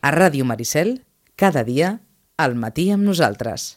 [0.00, 1.02] A Ràdio Maricel,
[1.34, 1.98] cada dia,
[2.38, 3.74] al matí amb nosaltres.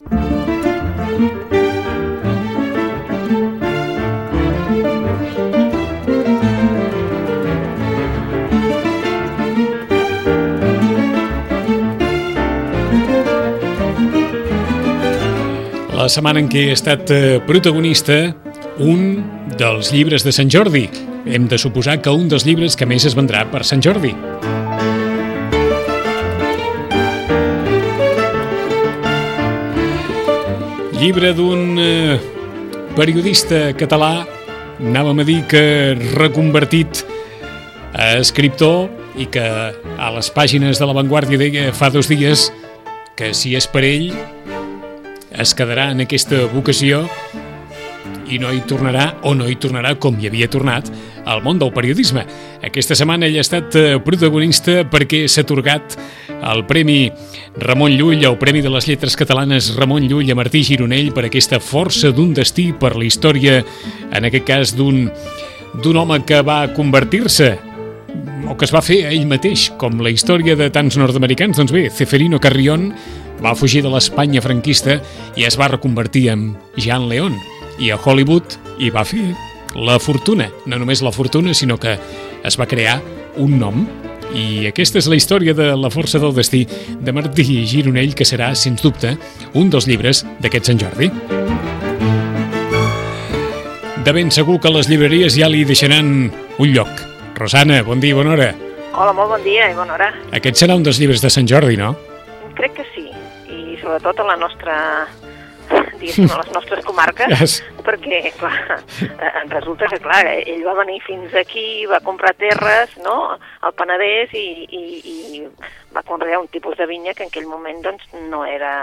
[16.02, 18.32] La setmana en què he estat eh, protagonista
[18.82, 19.22] un
[19.58, 20.88] dels llibres de Sant Jordi.
[21.26, 24.14] Hem de suposar que un dels llibres que més es vendrà per Sant Jordi.
[31.02, 32.14] Llibre d'un eh,
[32.94, 34.20] periodista català,
[34.78, 35.62] anàvem a dir que
[36.14, 37.00] reconvertit
[37.90, 38.86] a escriptor
[39.18, 42.52] i que a les pàgines de La Vanguardia deia fa dos dies
[43.18, 44.12] que si és per ell
[45.42, 47.02] es quedarà en aquesta vocació
[48.30, 50.86] i no hi tornarà o no hi tornarà com hi havia tornat
[51.26, 52.22] al món del periodisme.
[52.62, 55.98] Aquesta setmana ell ha estat eh, protagonista perquè s'ha atorgat
[56.42, 57.10] el Premi
[57.62, 61.60] Ramon Llull, el Premi de les Lletres Catalanes Ramon Llull a Martí Gironell per aquesta
[61.62, 63.60] força d'un destí per la història,
[64.10, 65.06] en aquest cas d'un
[65.82, 67.54] d'un home que va convertir-se
[68.48, 71.86] o que es va fer ell mateix, com la història de tants nord-americans, doncs bé,
[71.88, 72.90] Ceferino Carrión
[73.42, 74.98] va fugir de l'Espanya franquista
[75.38, 77.38] i es va reconvertir en Jean León,
[77.80, 79.32] i a Hollywood hi va fer
[79.74, 80.50] la fortuna.
[80.66, 81.96] No només la fortuna, sinó que
[82.44, 83.00] es va crear
[83.40, 83.86] un nom.
[84.32, 88.52] I aquesta és la història de La força del destí de Martí Gironell, que serà,
[88.56, 89.12] sens dubte,
[89.58, 91.10] un dels llibres d'aquest Sant Jordi.
[94.02, 96.88] De ben segur que les llibreries ja li deixaran un lloc.
[97.36, 98.48] Rosana, bon dia i bona hora.
[98.92, 100.08] Hola, molt bon dia i bona hora.
[100.32, 101.92] Aquest serà un dels llibres de Sant Jordi, no?
[102.56, 103.06] Crec que sí,
[103.52, 104.74] i sobretot a la nostra
[106.02, 107.54] diguéssim, a les nostres comarques, Yes.
[107.86, 113.38] perquè, clar, eh, resulta que, clar, ell va venir fins aquí, va comprar terres, no?,
[113.62, 115.42] al Penedès i, i, i
[115.94, 118.74] va conrear un tipus de vinya que en aquell moment, doncs, no era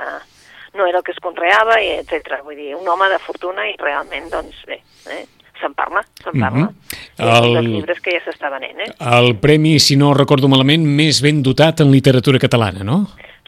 [0.72, 2.44] no era el que es conreava, i etc.
[2.46, 4.76] Vull dir, un home de fortuna i realment, doncs, bé,
[5.10, 5.24] eh?
[5.60, 6.68] se'n parla, se'n parla.
[6.70, 6.76] Mhm.
[7.18, 8.92] I és un El- dels llibres que ja s'està venent, eh?
[9.18, 13.00] El premi, si no recordo malament, més ben dotat en literatura catalana, no?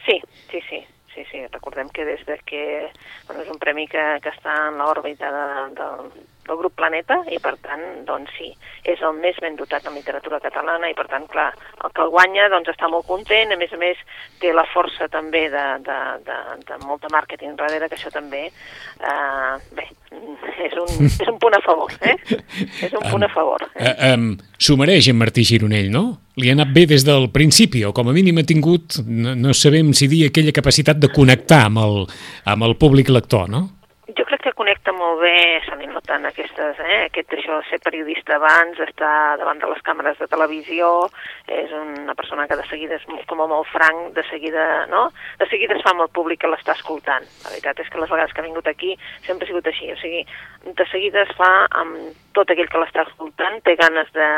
[0.04, 0.18] Sí,
[0.50, 0.82] sí, sí,
[1.14, 1.44] sí, sí.
[1.52, 2.90] Recordem que des de que
[3.32, 5.46] bueno, és un premi que, que està en l'òrbita de,
[5.78, 6.10] del,
[6.46, 8.50] del grup Planeta i per tant, doncs sí,
[8.88, 11.50] és el més ben dotat en literatura catalana i per tant, clar,
[11.84, 14.00] el que el guanya doncs està molt content, a més a més
[14.42, 16.38] té la força també de, de, de,
[16.68, 19.86] de molt de màrqueting darrere, que això també, eh, bé,
[20.66, 22.16] és un, és un punt a favor, eh?
[22.82, 23.68] És un punt a favor.
[23.82, 23.88] Eh?
[23.88, 26.02] Eh, um, S'ho mereix en Martí Gironell, no?
[26.38, 29.54] Li ha anat bé des del principi, o com a mínim ha tingut, no, no
[29.56, 31.96] sabem si dir, aquella capacitat de connectar amb el,
[32.52, 33.64] amb el públic lector, no?
[34.12, 37.78] Jo crec que connecta molt bé, se li noten aquestes, eh, aquest això de ser
[37.84, 41.08] periodista abans, estar davant de les càmeres de televisió,
[41.46, 45.08] és una persona que de seguida és com a molt franc, de seguida, no?
[45.38, 47.24] De seguida es fa amb el públic que l'està escoltant.
[47.44, 48.96] La veritat és que les vegades que ha vingut aquí
[49.26, 50.26] sempre ha sigut així, o sigui,
[50.64, 51.96] de seguida es fa amb
[52.32, 54.28] tot aquell que l'està escoltant, té ganes de,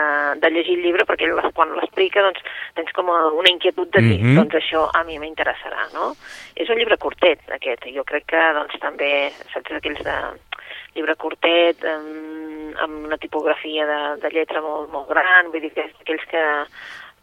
[0.43, 2.43] de llegir el llibre perquè ell quan l'explica doncs
[2.75, 4.37] tens com una inquietud de dir, Mhm.
[4.37, 6.15] doncs això a mi m'interessarà, no?
[6.56, 10.16] És un llibre curtet, aquest, jo crec que doncs també, saps, aquells de
[10.94, 15.87] llibre curtet, amb, amb una tipografia de, de lletra molt, molt gran, vull dir que
[15.88, 16.44] és aquells que,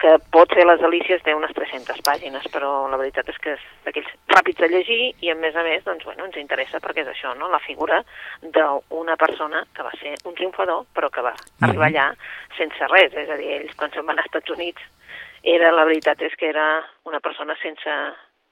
[0.01, 3.65] que pot ser les delícies té unes 300 pàgines, però la veritat és que és
[3.85, 7.11] d'aquells ràpids de llegir i a més a més doncs, bueno, ens interessa perquè és
[7.11, 7.51] això, no?
[7.53, 8.01] la figura
[8.41, 11.35] d'una persona que va ser un triomfador però que va
[11.67, 12.07] arribar allà
[12.57, 14.89] sense res, és a dir, ells quan se'n van als Estats Units
[15.43, 16.67] era, la veritat és que era
[17.09, 17.93] una persona sense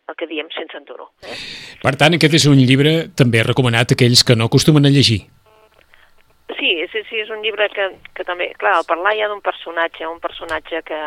[0.09, 1.12] el que diem sense enduro.
[1.24, 1.36] Eh?
[1.81, 5.22] Per tant, aquest és un llibre també recomanat a aquells que no acostumen a llegir.
[6.59, 7.86] Sí, sí, sí, és un llibre que,
[8.18, 10.97] que també, clar, al parlar ja d'un personatge, un personatge que,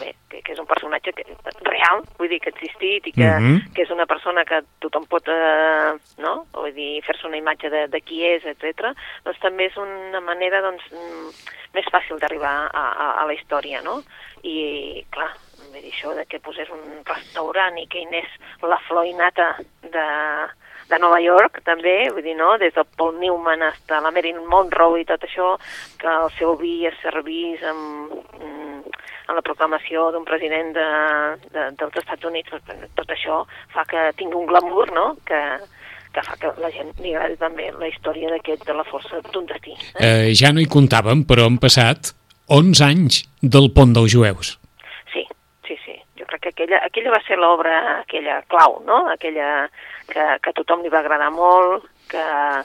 [0.00, 1.24] bé, que, que és un personatge que,
[1.64, 3.70] real, vull dir, que ha existit i que, Mhm.
[3.72, 7.86] que és una persona que tothom pot, eh, no?, vull dir, fer-se una imatge de,
[7.88, 8.90] de qui és, etc.
[9.24, 11.30] doncs també és una manera, doncs, mm,
[11.78, 14.02] més fàcil d'arribar a, a, a la història, no?
[14.42, 15.30] I, clar,
[15.74, 18.32] dir, això de que posés un restaurant i que hi anés
[18.62, 19.52] la flor i nata
[19.82, 20.06] de,
[20.90, 24.46] de Nova York, també, vull dir, no?, des del Paul Newman fins a la Marilyn
[24.50, 25.54] Monroe i tot això,
[26.00, 28.16] que el seu vi es servís amb,
[29.30, 30.88] en la proclamació d'un president de,
[31.54, 33.42] de, dels Estats Units, doncs, tot això
[33.74, 35.40] fa que tingui un glamour, no?, que,
[36.14, 39.46] que fa que la gent li agradi també la història d'aquest de la força d'un
[39.50, 39.76] destí.
[39.94, 40.06] Eh?
[40.06, 42.14] Eh, ja no hi comptàvem, però han passat
[42.50, 44.56] 11 anys del pont dels jueus.
[46.40, 49.02] Que aquella, aquella va ser l'obra, aquella clau, no?
[49.12, 49.68] Aquella
[50.08, 52.22] que, que a tothom li va agradar molt, que,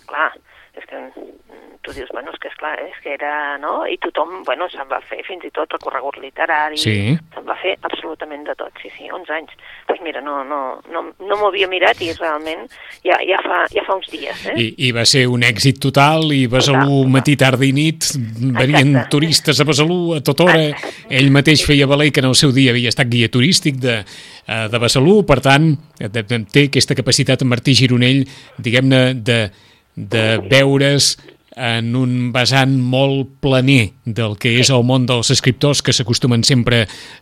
[0.08, 0.30] clar,
[0.78, 3.84] és que mm, tu dius, bueno, és que esclar, és que era, no?
[3.86, 6.96] I tothom, bueno, se'n va fer fins i tot recorregut literari, Sí.
[7.34, 9.52] se'n va fer absolutament de tot, sí, sí, 11 anys.
[9.54, 12.66] Doncs pues mira, no, no, no, no m'ho havia mirat i realment
[13.06, 14.56] ja, ja, fa, ja fa uns dies, eh?
[14.58, 17.12] I, I va ser un èxit total, i Besalú Total.
[17.14, 19.12] matí, tarda i nit, venien Exacte.
[19.14, 20.64] turistes a Besalú a tota hora.
[21.10, 24.68] Ell mateix feia valer que en el seu dia havia estat guia turístic de, eh,
[24.74, 25.70] de Besalú, per tant,
[26.00, 28.26] eh, té aquesta capacitat en Martí Gironell,
[28.58, 29.75] diguem-ne, de, de
[30.50, 31.18] veure's
[31.56, 36.82] en un vessant molt planer del que és el món dels escriptors que s'acostumen sempre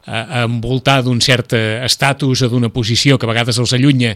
[0.09, 4.15] a, envoltar d'un cert eh, estatus o d'una posició que a vegades els allunya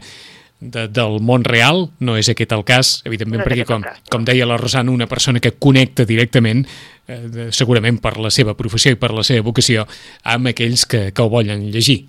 [0.60, 4.48] de, del món real, no és aquest el cas, evidentment, No perquè com, com deia
[4.50, 6.66] la Rosana, una persona que connecta directament,
[7.06, 9.86] eh, de- segurament per la seva professió i per la seva vocació,
[10.24, 12.08] amb aquells que, que el volen llegir.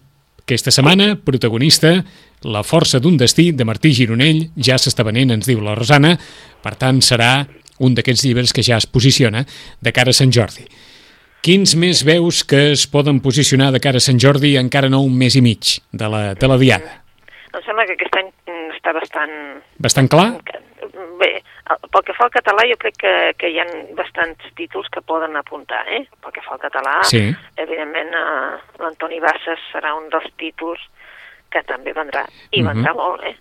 [0.48, 1.90] Aquesta setmana, protagonista,
[2.48, 6.14] La força d'un destí, de Martí Gironell, ja s'està venent, ens diu la Rosana,
[6.64, 7.42] per tant serà
[7.84, 9.42] un d'aquests llibres que ja es posiciona
[9.84, 10.64] de cara a Sant Jordi.
[11.44, 15.18] Quins més veus que es poden posicionar de cara a Sant Jordi encara no un
[15.20, 16.96] mes i mig de la, de la Diada?
[17.52, 18.32] Em sembla que aquest any
[18.72, 19.36] està bastant...
[19.84, 20.30] Bastant clar?
[21.20, 21.37] Bé,
[21.92, 23.66] pel que fa al català jo crec que, que hi ha
[23.98, 26.06] bastants títols que poden apuntar, eh?
[26.22, 27.34] Pel que fa al català, Sí.
[27.56, 30.80] evidentment eh, l'Antoni Bassas serà un dels títols
[31.50, 32.66] que també vendrà, i Mhm.
[32.68, 33.36] vendrà molt, eh?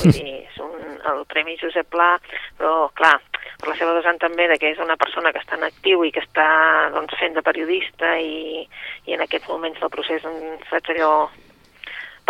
[0.00, 0.72] Vull dir, és un,
[1.12, 2.18] el Premi Josep Pla,
[2.58, 3.20] però clar,
[3.60, 6.10] per la seva vessant també de que és una persona que està en actiu i
[6.12, 8.66] que està doncs, fent de periodista i,
[9.06, 11.28] i en aquests moments del procés doncs, saps allò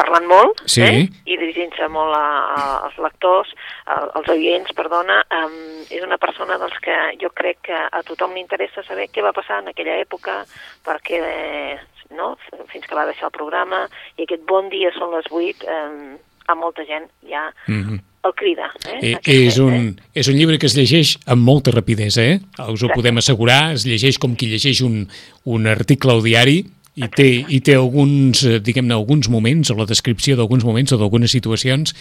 [0.01, 0.83] parlant molt Sí.
[0.83, 1.05] eh?
[1.29, 2.25] i dirigint-se molt a,
[2.57, 3.53] a, als lectors,
[3.87, 5.55] a, als oients, perdona, um,
[5.93, 9.35] és una persona doncs, que jo crec que a tothom li interessa saber què va
[9.37, 10.41] passar en aquella època,
[10.87, 11.79] perquè eh,
[12.17, 12.33] no?
[12.73, 13.85] fins que va deixar el programa,
[14.19, 16.17] i aquest bon dia són les 8, um,
[16.51, 18.01] a molta gent ja Mhm.
[18.27, 18.67] el crida.
[18.91, 19.13] Eh?
[19.15, 22.41] Eh, és, un, és un llibre que es llegeix amb molta rapidesa, eh?
[22.59, 22.95] Us ho Exacte.
[22.99, 25.07] podem assegurar, es llegeix com qui llegeix un,
[25.47, 26.65] un article al diari
[27.01, 31.01] i té, i té alguns, eh, diguem-ne, alguns moments, o la descripció d'alguns moments o
[31.01, 31.95] d'algunes situacions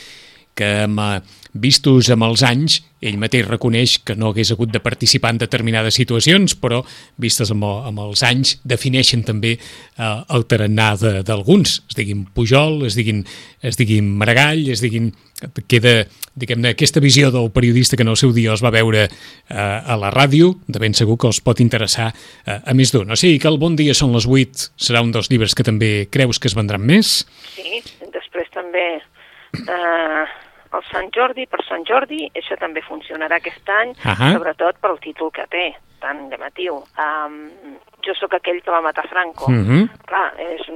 [0.60, 1.20] que eh,
[1.54, 5.96] vistos amb els anys, ell mateix reconeix que no hagués hagut de participar en determinades
[5.96, 6.82] situacions, però
[7.18, 12.98] vistes amb, amb els anys defineixen també eh, el tarannà d'alguns, es diguin Pujol, es
[13.00, 13.24] diguin,
[13.64, 15.14] es diguin Maragall, es diguin...
[15.72, 16.02] Queda,
[16.36, 19.96] diguem-ne, aquesta visió del periodista que en el seu dia els va veure eh, a
[19.96, 23.08] la ràdio, de ben segur que els pot interessar eh, a més d'un.
[23.08, 26.10] O sigui que el Bon dia són les 8 serà un dels llibres que també
[26.12, 27.22] creus que es vendran més?
[27.56, 27.80] Sí,
[28.12, 30.28] després també eh,
[30.74, 34.34] el Sant Jordi, per Sant Jordi, això també funcionarà aquest any, Ahà.
[34.36, 35.66] sobretot pel títol que té,
[36.02, 36.82] tan llamatiu.
[36.98, 39.50] Um, jo sóc aquell que va matar Franco.
[39.52, 39.90] Mhm.
[40.08, 40.68] Clar, és,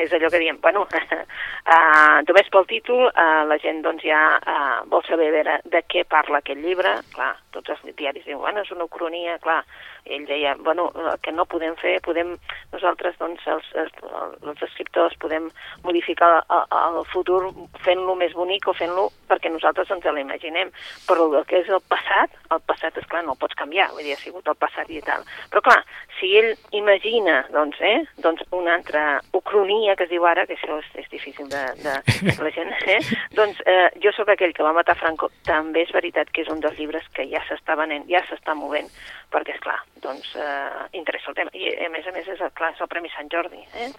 [0.00, 4.84] és allò que diem, bueno, uh, només pel títol uh, la gent doncs ja uh,
[4.90, 6.96] vol saber veure de què parla aquest llibre.
[7.14, 9.62] Clar, tots els diaris diuen, bueno, és una ucronia, clar,
[10.04, 12.34] ell deia, bueno, el que no podem fer, podem,
[12.72, 13.94] nosaltres, doncs, els, els,
[14.42, 15.48] els escriptors podem
[15.84, 17.40] modificar el, el futur
[17.86, 20.72] fent-lo més bonic o fent-lo perquè nosaltres ens l'imaginem,
[21.08, 24.04] però el que és el passat, el passat, és clar, no el pots canviar, vull
[24.04, 25.24] dir, ha sigut el passat i tal.
[25.52, 25.80] Però clar,
[26.18, 30.78] si ell imagina, doncs, eh, doncs una altra ucronia que es diu ara, que això
[30.80, 31.96] és, és difícil de, de,
[32.30, 33.00] de la gent, eh,
[33.36, 36.62] doncs eh, jo sóc aquell que va matar Franco, també és veritat que és un
[36.64, 38.90] dels llibres que ja s'està venent, ja s'està movent,
[39.34, 41.54] perquè, és clar, doncs, eh, interessa el tema.
[41.54, 43.62] I, a més a més, és el, clar, és el Premi Sant Jordi.
[43.82, 43.90] Eh?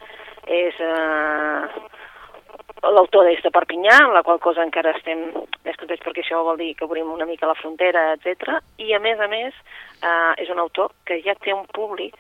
[0.64, 1.86] És eh,
[2.94, 5.28] l'autor és de Perpinyà, amb la qual cosa encara estem
[5.66, 8.60] més contents perquè això vol dir que obrim una mica la frontera, etc.
[8.78, 9.56] I, a més a més,
[10.02, 12.18] eh, és un autor que ja té un públic,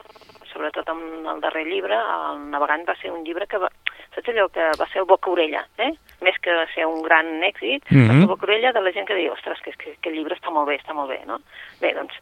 [0.52, 3.70] sobretot amb el darrer llibre, el Navegant va ser un llibre que va,
[4.16, 5.92] saps allò que va ser el boca-orella, eh?
[6.24, 7.98] Més que ser un gran èxit, mm.
[7.98, 8.22] -hmm.
[8.22, 10.68] el boca-orella de la gent que diu, ostres, que, que, que el llibre està molt
[10.68, 11.40] bé, està molt bé, no?
[11.82, 12.16] Bé, doncs,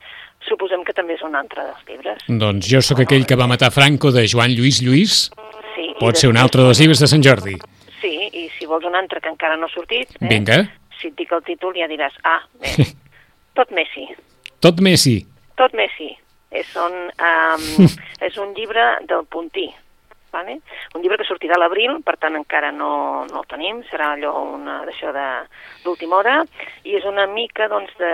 [0.47, 2.23] suposem que també és un altre dels llibres.
[2.27, 5.31] Doncs jo sóc aquell que va matar Franco de Joan Lluís Lluís,
[5.75, 7.55] Sí, pot ser un altre dels llibres de Sant Jordi.
[8.03, 10.27] Sí, i si vols un altre que encara no ha sortit, eh?
[10.27, 10.57] Vinga.
[10.99, 12.73] si et dic el títol ja diràs, ah, bé,
[13.57, 14.09] tot Messi,
[14.63, 15.21] Tot Messi.
[15.59, 16.11] tot Messi.
[16.53, 17.87] És un, um,
[18.27, 19.65] és un llibre del Puntí,
[20.33, 20.59] vale?
[20.95, 22.91] un llibre que sortirà a l'abril, per tant encara no,
[23.29, 25.13] no el tenim, serà allò una d'això
[25.85, 26.35] d'última hora,
[26.83, 28.11] i és una mica doncs, de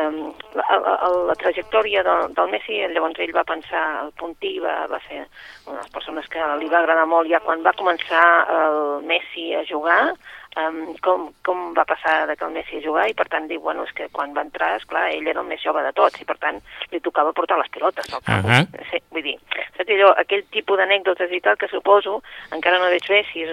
[0.59, 0.95] la, la,
[1.31, 5.23] la trajectòria del, del Messi, llavors ell va pensar, el Puntí va, va ser
[5.65, 8.25] una de les persones que li va agradar molt ja quan va començar
[8.59, 10.01] el Messi a jugar,
[10.57, 13.83] um, com, com va passar de que el Messi jugar i per tant diu, bueno,
[13.87, 16.25] és que quan va entrar, és clar, ell era el més jove de tots i
[16.25, 16.59] per tant
[16.93, 18.25] li tocava portar les pilotes camp.
[18.27, 18.83] Uh -huh.
[18.91, 19.37] sí, vull dir,
[19.77, 23.49] saps allò, aquell tipus d'anècdotes i tal que suposo, encara no veig bé si és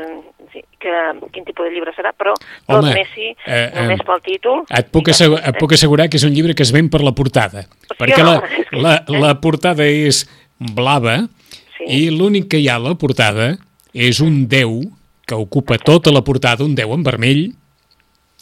[0.53, 0.95] si, que,
[1.33, 2.35] quin tipus de llibre serà, però
[2.67, 4.65] tot Home, Messi, eh, eh, només pel títol...
[4.71, 7.13] Et puc, assegurar, et puc assegurar que és un llibre que es ven per la
[7.13, 8.43] portada, Hòstia, perquè la,
[8.85, 10.27] la, la portada és
[10.59, 11.29] blava
[11.77, 11.85] Sí.
[11.85, 13.59] i l'únic que hi ha a la portada
[13.93, 14.79] és un déu
[15.27, 17.49] que ocupa tota la portada, un déu en vermell,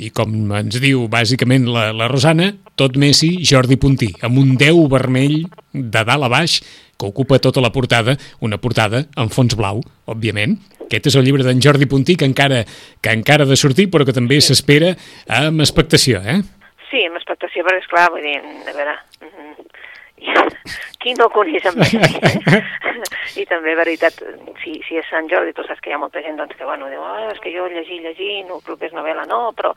[0.03, 4.83] i com ens diu bàsicament la, la Rosana, tot Messi, Jordi Puntí, amb un déu
[4.91, 6.59] vermell de dalt a baix
[6.99, 10.59] que ocupa tota la portada, una portada en fons blau, òbviament.
[10.85, 12.65] Aquest és el llibre d'en Jordi Puntí que encara,
[13.01, 14.93] que encara ha de sortir però que també s'espera
[15.41, 16.41] amb expectació, eh?
[16.91, 19.55] Sí, amb expectació, perquè, esclar, vull dir, a veure, mm,
[21.03, 22.61] qui no coneix en Messi, eh?
[23.45, 24.23] I també, veritat,
[24.63, 26.89] si, si és Sant Jordi, tu saps que hi ha molta gent doncs, que, bueno,
[26.89, 29.75] diu, ah, és que jo llegir, llegir, no, propers novel·la no, però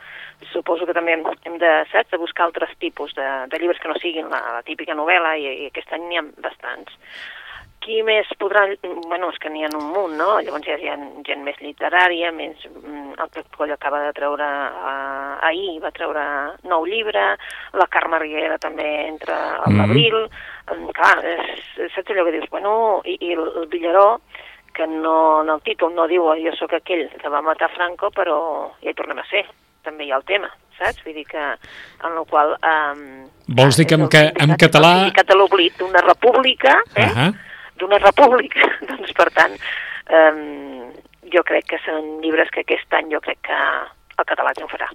[0.53, 1.25] suposo que també hem,
[1.59, 4.95] de, saps, de buscar altres tipus de, de llibres que no siguin la, la típica
[4.95, 6.95] novel·la, i, i aquest any n'hi ha bastants.
[7.83, 8.63] Qui més podrà...
[9.07, 10.39] Bueno, és que n'hi ha un munt, no?
[10.43, 10.95] Llavors ja hi ha
[11.27, 12.63] gent més literària, més...
[12.71, 14.47] mm, El Pep Coll acaba de treure...
[14.81, 16.23] Uh, ahir va treure
[16.67, 17.23] nou llibre,
[17.77, 19.77] la Carme Riera també entra a Mhm.
[19.81, 20.23] l'abril...
[20.27, 20.55] Mm.
[20.67, 21.63] Clar, és,
[21.95, 22.49] saps allò que dius?
[22.51, 24.19] Bueno, i, i el, el Villaró,
[24.75, 28.37] que no, en el títol no diu jo sóc aquell que va matar Franco, però
[28.83, 29.45] ja hi tornem a ser.
[29.87, 30.99] També hi ha el tema, saps?
[31.05, 31.39] Vull dir que,
[32.03, 32.55] en el qual...
[32.59, 33.01] Um,
[33.55, 37.07] Vols dir que en ca- en català- de l'oblit d'una república, eh?
[37.07, 37.29] Ahà.
[37.79, 38.67] d'una república.
[38.89, 39.55] doncs, per tant,
[40.11, 40.91] um,
[41.31, 43.61] jo crec que són llibres que aquest any jo crec que
[44.17, 44.87] el català triomfarà.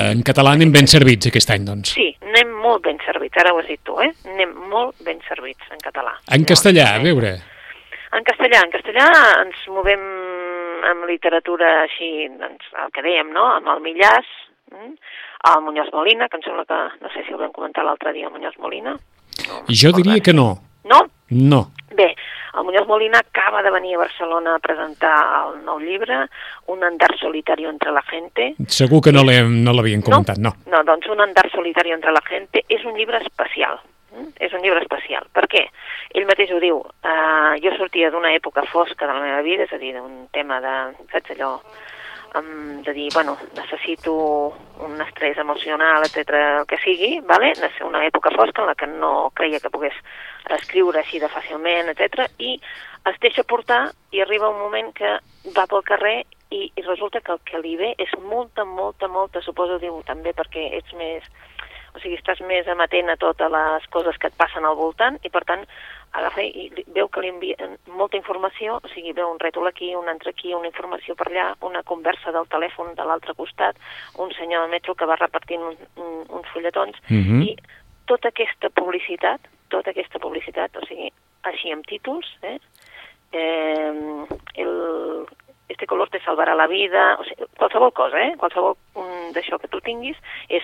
[0.00, 1.94] En català anem ben servits aquest any, doncs.
[1.96, 4.10] Sí, anem molt ben servits, ara ho has dit tu, eh?
[4.34, 6.14] Anem molt ben servits en català.
[6.36, 7.34] En castellà, a veure.
[8.14, 9.08] En castellà, en castellà
[9.42, 10.02] ens movem
[10.90, 14.28] amb literatura així, doncs, el que dèiem, no?, amb el Millàs,
[14.72, 14.92] mm?
[15.50, 18.28] el Muñoz Molina, que em sembla que, no sé si ho vam comentar l'altre dia,
[18.28, 18.94] el Muñoz Molina.
[19.48, 20.48] No, Jo diria que no.
[20.84, 21.00] No?
[21.30, 21.66] No.
[22.64, 25.12] El Muñoz Molina acaba de venir a Barcelona a presentar
[25.52, 26.30] el nou llibre,
[26.66, 28.54] Un andar solitario entre la gente.
[28.68, 30.54] Segur que no l'hem- no l'havien comentat, no.
[30.66, 33.78] No, doncs Un andar solitario entre la gente és un llibre especial.
[34.16, 34.28] mm?
[34.40, 35.26] És un llibre especial.
[35.32, 35.68] Per què?
[36.14, 36.76] Ell mateix ho diu.
[37.04, 40.60] Uh, jo sortia d'una època fosca de la meva vida, és a dir, d'un tema
[40.60, 40.74] de,
[41.12, 41.60] saps allò,
[42.38, 44.14] um, de dir, bueno, necessito
[44.80, 47.52] un estrès emocional, etc el que sigui, vale?
[47.86, 49.96] Una època fosca en la que no creia que pogués
[50.58, 52.58] escriure així de fàcilment, etc i
[53.10, 55.16] es deixa portar i arriba un moment que
[55.56, 56.18] va pel carrer
[56.50, 60.32] i, i resulta que el que li ve és molta, molta, molta, suposo diu també
[60.36, 61.26] perquè ets més,
[61.94, 65.32] o sigui, estàs més amatent a totes les coses que et passen al voltant i
[65.34, 65.66] per tant
[66.14, 70.08] agafa i veu que li envien molta informació, o sigui, veu un rètol aquí, un
[70.08, 73.78] altre aquí, una informació per allà, una conversa del telèfon de l'altre costat,
[74.22, 77.42] un senyor del metro que va repartint un, un, uns fulletons, Mhm.
[77.42, 77.56] i
[78.06, 81.10] tota aquesta publicitat, tota aquesta publicitat, o sigui,
[81.42, 82.58] així amb títols, eh?
[83.32, 83.92] eh
[84.54, 85.26] el,
[85.68, 88.34] este color te salvarà la vida, o sigui, qualsevol cosa, eh?
[88.38, 90.16] qualsevol um, d'això que tu tinguis,
[90.48, 90.62] és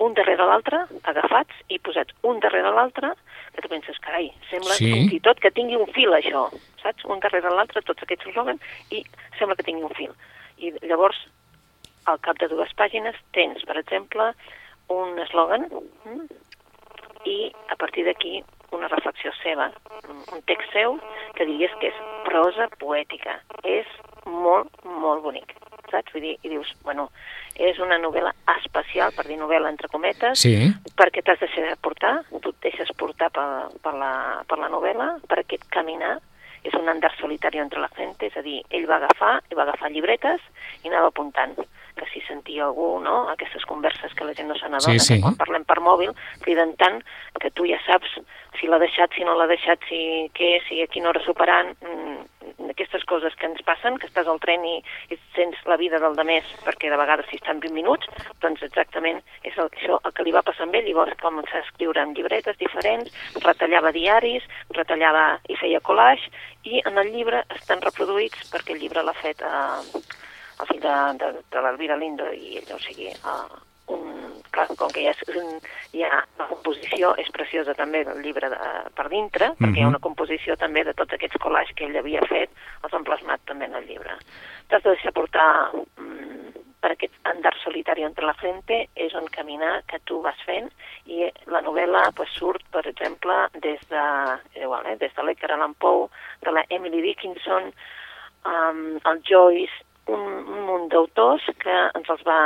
[0.00, 3.12] un darrere l'altre, agafats i posats un darrere l'altre,
[3.54, 5.08] que tu penses, carai, sembla Sí.
[5.08, 6.48] si tot que tingui un fil, això,
[6.82, 7.04] saps?
[7.04, 9.04] Un darrere l'altre, tots aquests eslògans, i
[9.38, 10.14] sembla que tingui un fil.
[10.58, 11.18] I llavors,
[12.06, 14.32] al cap de dues pàgines, tens, per exemple,
[14.88, 16.26] un eslògan mm,
[17.26, 18.42] i a partir d'aquí
[18.72, 19.70] una reflexió seva,
[20.08, 20.98] un un text seu
[21.34, 23.40] que diries que és prosa poètica.
[23.64, 23.86] És
[24.24, 25.54] molt, molt bonic,
[25.90, 26.12] saps?
[26.14, 27.10] Vull dir, i dius, bueno,
[27.56, 30.72] és una novel·la especial, per dir novel·la entre cometes, Sí.
[30.96, 33.46] perquè t'has de deixar portar, tu et deixes portar per,
[33.82, 36.18] per, la, per la novel·la, per aquest caminar,
[36.64, 39.64] és un andar solitari entre la gent, és a dir, ell va agafar, i va
[39.66, 40.42] agafar llibretes
[40.84, 41.56] i anava apuntant
[42.00, 45.20] que si sentia algú, no?, aquestes converses que la gent no se n'adona, Sí, sí.
[45.20, 46.14] quan parlem per mòbil,
[46.44, 47.00] criden tant
[47.40, 48.20] que tu ja saps
[48.58, 52.70] si l'ha deixat, si no l'ha deixat, si què, si a quina hora superant, mm,
[52.70, 54.76] aquestes coses que ens passen, que estàs al tren i,
[55.10, 58.08] i sents la vida del demés, perquè de vegades si estan 20 minuts,
[58.42, 61.66] doncs exactament és el, això el que li va passar amb ell, va començar a
[61.66, 63.12] escriure en llibretes diferents,
[63.44, 66.30] retallava diaris, retallava i feia collage,
[66.64, 70.00] i en el llibre estan reproduïts, perquè el llibre l'ha fet eh,
[70.60, 73.60] el fill de, de, de l'Elvira Lindo i ell, o sigui, uh,
[73.94, 75.54] un, clar, com que ja, és, un,
[75.96, 78.58] ja la composició és preciosa també del llibre de,
[78.94, 79.94] per dintre, perquè hi ha Mhm.
[79.94, 82.50] una composició també de tots aquests collages que ell havia fet,
[82.84, 84.18] els han plasmat també en el llibre.
[84.68, 86.39] T'has de deixar portar mm,
[86.80, 90.70] per aquest andar solitari entre la gente, és on caminar que tu vas fent,
[91.06, 94.06] i la novel·la pues, surt, per exemple, des de,
[94.62, 96.08] igual, eh, des de l'Edgar Allan Poe,
[96.44, 97.70] de la Emily Dickinson,
[98.48, 102.40] um, el Joyce, un, un munt d'autors que ens els va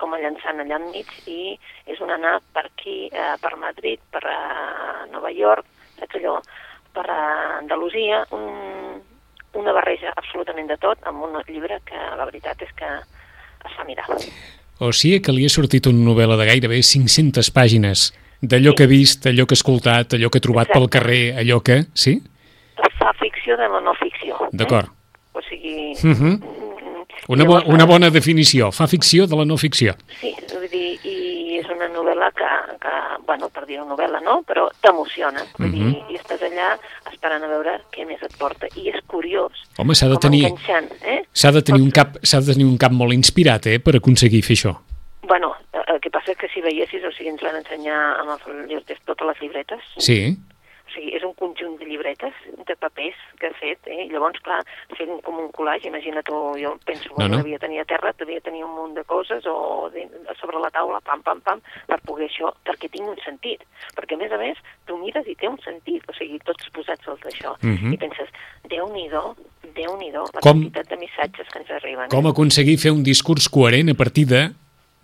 [0.00, 1.54] com a llançant allà enmig i
[1.86, 5.68] és un anar per aquí, eh, per Madrid, per eh, Nova York,
[6.00, 6.38] saps allò,
[6.96, 7.18] per eh,
[7.60, 9.02] Andalusia, un,
[9.60, 12.90] una barreja absolutament de tot amb un llibre que la veritat és que
[13.64, 14.06] es fa mirar.
[14.78, 18.76] O sigui que li ha sortit una novel·la de gairebé 500 pàgines d'allò Sí.
[18.76, 20.98] que ha vist, allò que ha escoltat, allò que ha trobat pel Exacte.
[20.98, 21.84] carrer, allò que...
[21.94, 22.20] Sí?
[22.98, 24.36] Fa ficció de la no ficció.
[24.52, 24.86] D'acord.
[24.88, 25.38] Eh?
[25.38, 25.94] O sigui...
[26.02, 26.32] Mhm.
[26.32, 26.40] mm,
[27.28, 28.70] Una, bo, una bona definició.
[28.72, 29.94] Fa ficció de la no ficció.
[30.20, 31.14] Sí, vull dir, i
[32.24, 35.42] novel·la que, que bueno, per dir una novel·la, no?, però t'emociona.
[35.58, 36.10] Dir, Mhm.
[36.10, 36.78] i estàs allà
[37.12, 38.66] esperant a veure què més et porta.
[38.76, 39.52] I és curiós.
[39.78, 40.44] Home, s'ha de tenir...
[41.02, 41.24] eh?
[41.32, 44.56] S'ha de tenir un cap, de tenir un cap molt inspirat, eh, per aconseguir fer
[44.56, 44.76] això.
[45.26, 45.54] Bueno,
[45.88, 48.98] el que passa és que si veiessis, o sigui, ens van ensenyar amb els llibres
[49.06, 49.80] totes les llibretes.
[49.98, 50.36] Sí.
[50.94, 52.32] Sigui, és un conjunt de llibretes,
[52.68, 54.04] de papers que ha fet, eh?
[54.06, 54.60] I llavors, clar,
[54.96, 57.38] fent com un collage, imagina tu, jo penso, No, no.
[57.42, 60.06] devia tenir a terra, devia tenir un munt de coses, o de,
[60.40, 63.64] sobre la taula, pam, pam, pam, per poder això, perquè tingui un sentit.
[63.96, 67.08] Perquè, a més a més, tu mires i té un sentit, o sigui, tots posats
[67.08, 67.56] als d'això.
[67.62, 67.92] Mhm.
[67.92, 68.28] I penses,
[68.70, 69.34] Déu-n'hi-do,
[69.74, 72.08] Déu-n'hi-do, la Com- quantitat de missatges que ens arriben.
[72.08, 72.30] Com eh?
[72.30, 74.52] aconseguir fer un discurs coherent a partir de,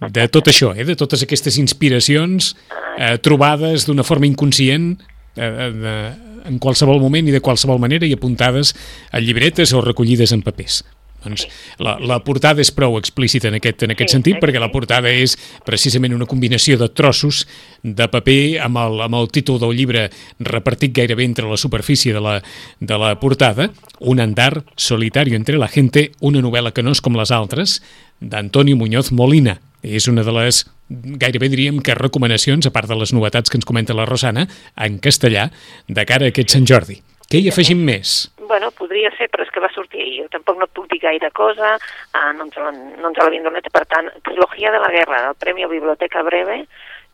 [0.01, 2.55] de tot això, eh, de totes aquestes inspiracions
[2.97, 4.95] eh, trobades d'una forma inconscient
[5.37, 8.75] en qualsevol moment i de qualsevol manera i apuntades
[9.13, 10.83] a llibretes o recollides en papers.
[11.21, 11.45] Doncs
[11.83, 14.71] la, la portada és prou explícita en aquest, en aquest Sí, sentit, eh, perquè la
[14.71, 14.75] sí.
[14.75, 17.43] portada és precisament una combinació de trossos
[17.83, 20.09] de paper amb el, amb el títol del llibre
[20.41, 22.39] repartit gairebé entre la superfície de la,
[22.81, 23.71] de la portada,
[24.01, 27.83] Un andar solitario entre la gente, una novel·la que no és com les altres,
[28.21, 29.61] d'Antonio Muñoz Molina.
[29.83, 33.65] És una de les, gairebé diríem que recomanacions, a part de les novetats que ens
[33.69, 34.47] comenta la Rosana,
[34.77, 35.51] en castellà,
[35.89, 37.01] de cara a aquest Sant Jordi.
[37.31, 38.29] Què hi afegim més?
[38.51, 40.17] Bueno, podria ser, però és que va sortir ahir.
[40.25, 41.77] Jo tampoc no puc dir gaire cosa,
[42.13, 43.69] ah, no, ens l'han- no l'havien donat.
[43.71, 46.65] Per tant, Trilogia de la Guerra, del Premi a Biblioteca Breve,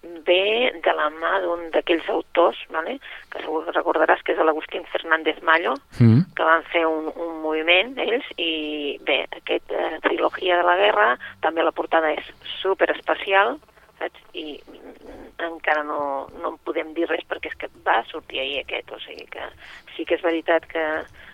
[0.02, 2.98] ve de la mà d'un d'aquells autors, vale?
[3.30, 6.20] que segur que recordaràs que és l'Agustín Fernández Mallo, Mm.
[6.36, 11.18] que van fer un, un moviment ells i bé, aquest eh, trilogia de la guerra
[11.40, 12.26] també la portada és
[12.60, 13.56] super especial
[13.98, 14.20] saps?
[14.34, 18.60] i mm, encara no, no en podem dir res perquè és que va sortir ahir
[18.60, 19.48] aquest, o sigui que
[19.96, 20.84] sí que és veritat que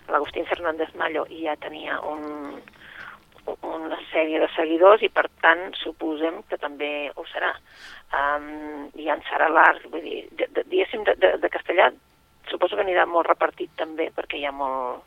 [0.09, 2.61] l'Agustín Fernández Mallo ja tenia un,
[3.63, 7.51] una sèrie de seguidors i per tant suposem que també ho serà
[8.15, 11.89] um, i en serà l'art vull dir, de, de, diguéssim de, de, de castellà
[12.49, 15.03] suposo que anirà molt repartit també perquè hi ha molt,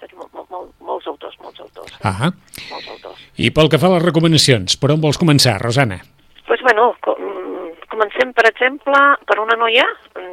[0.00, 2.08] molt, molt, molt, molts autors, molts autors, eh?
[2.08, 2.30] Ah,
[2.70, 3.26] molts autors.
[3.36, 6.00] I pel que fa a les recomanacions, per on vols començar, Rosana?
[6.46, 7.18] Pues bueno, com,
[7.90, 9.84] comencem, per exemple, per una noia,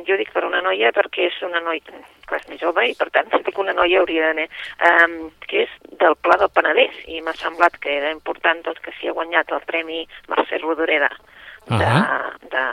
[0.08, 1.82] jo dic per una noia perquè és una noia,
[2.30, 4.48] clar, és més jove i per tant dic una noia hauria d'anar,
[4.92, 5.18] um,
[5.48, 9.10] que és del Pla del Penedès i m'ha semblat que era important doncs, que s'hi
[9.12, 11.10] ha guanyat el Premi Mercè Rodoreda
[11.68, 12.32] de, Ah.
[12.54, 12.66] de,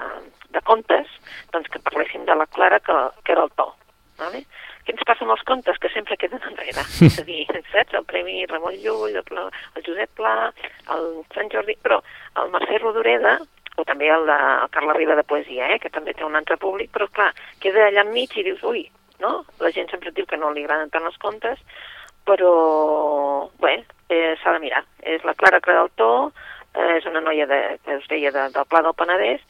[0.54, 1.08] de contes,
[1.52, 2.94] doncs que parléssim de la Clara que,
[3.24, 3.72] que era el to.
[4.20, 4.44] Vale?
[4.86, 5.78] Què ens passa amb els contes?
[5.82, 6.84] Que sempre queden enrere.
[7.08, 7.40] És a dir,
[7.72, 7.96] saps?
[7.98, 10.52] El Premi Ramon Llull, el, Pla, el Josep Pla,
[10.94, 11.74] el Sant Jordi...
[11.82, 11.98] Però
[12.38, 13.38] el Mercè Rodoreda,
[13.76, 16.56] o també el de el Carla Riba de Poesia, eh, que també té un altre
[16.60, 18.84] públic, però clar, queda allà enmig i dius, ui,
[19.20, 19.44] no?
[19.60, 21.58] La gent sempre et diu que no li agraden tant els contes,
[22.24, 22.52] però,
[23.60, 24.84] bé, eh, s'ha de mirar.
[25.02, 26.32] És la Clara Credeltó,
[26.74, 29.42] eh, és una noia de, que us deia de, del Pla del Penedès,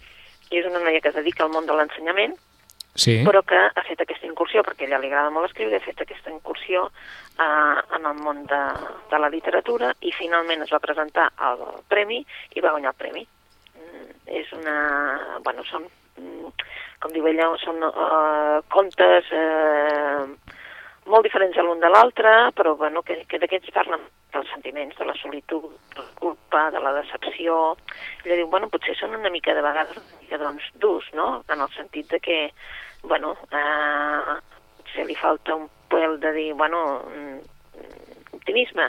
[0.50, 2.36] i és una noia que es dedica al món de l'ensenyament,
[2.94, 3.24] Sí.
[3.26, 6.00] però que ha fet aquesta incursió, perquè a ella li agrada molt escriure, ha fet
[6.04, 8.60] aquesta incursió eh, en el món de,
[9.10, 11.58] de la literatura i finalment es va presentar al
[11.90, 12.20] premi
[12.54, 13.26] i va guanyar el premi.
[14.24, 15.38] Mm, és una...
[15.44, 15.86] Bueno, són,
[16.18, 16.52] mm,
[17.00, 20.24] com diu ella, són uh, contes eh,
[21.06, 24.00] molt diferents l'un de l'altre, però bueno, que, que d'aquests parlen
[24.32, 27.76] dels sentiments, de la solitud, de la culpa, de la decepció.
[28.24, 31.44] Ella diu, bueno, potser són una mica de vegades una mica doncs, durs, no?
[31.48, 32.38] En el sentit de que,
[33.04, 34.38] bueno, eh,
[34.80, 37.38] potser li falta un pèl de dir, bueno, mm,
[38.40, 38.88] optimisme.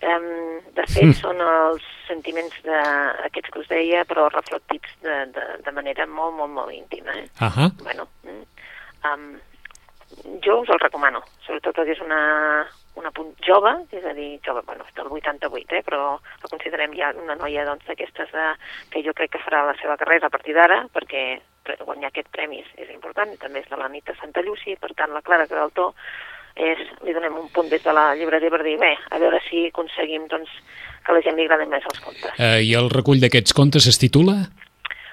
[0.00, 1.12] Um, de fet, Mm.
[1.18, 2.78] són els sentiments de,
[3.26, 7.12] aquests que us deia, però reflectits de, de, de manera molt, molt, molt íntima.
[7.20, 7.26] Eh?
[7.38, 7.68] Ahà.
[7.82, 8.44] Bueno, mm,
[9.10, 9.26] um,
[10.40, 12.22] jo us el recomano, sobretot perquè és una,
[12.96, 17.12] una punt jove, és a dir, jove, bueno, del 88, eh, però la considerem ja
[17.20, 18.48] una noia doncs, d'aquestes de,
[18.90, 21.40] que jo crec que farà la seva carrera a partir d'ara, perquè
[21.84, 24.94] guanyar aquest premi és, és important, també és de la nit de Santa Llúcia, per
[24.96, 25.92] tant la Clara Cadaltó
[26.56, 29.66] és, li donem un punt des de la llibreria per dir, bé, a veure si
[29.68, 30.50] aconseguim doncs,
[31.06, 32.32] que la gent li agraden més els contes.
[32.38, 34.42] Eh, I el recull d'aquests contes es titula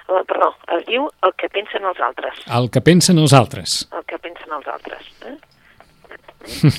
[0.08, 2.38] Eh, perdó, es diu El que pensen els altres.
[2.58, 3.82] El que pensen els altres.
[3.92, 5.10] el que pensen els altres.
[5.28, 5.36] Eh?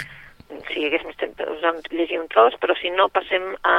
[0.71, 3.75] si hagués més temps, us llegir un tros, però si no, passem a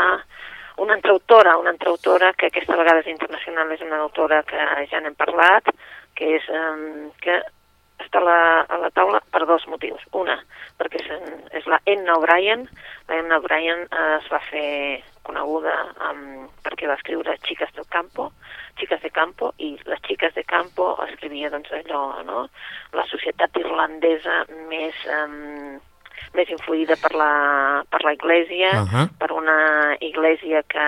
[0.81, 4.69] una altra autora, una altra autora que aquesta vegada és internacional, és una autora que
[4.93, 5.67] ja n'hem parlat,
[6.15, 7.41] que és um, que
[8.05, 10.03] està a la, a la taula per dos motius.
[10.17, 10.39] Una,
[10.81, 11.11] perquè és,
[11.61, 12.67] és la Enna O'Brien.
[13.09, 15.75] La Enna O'Brien eh, es va fer coneguda
[16.09, 18.31] um, perquè va escriure Chicas del Campo,
[18.81, 22.49] Chicas de Campo, i les Chicas de Campo escrivia doncs, allò, no?
[22.97, 25.07] la societat irlandesa més...
[25.21, 25.79] Um,
[26.37, 29.07] més influïda per la, per la Iglesia, Uh -huh.
[29.19, 30.87] per una Iglesia que,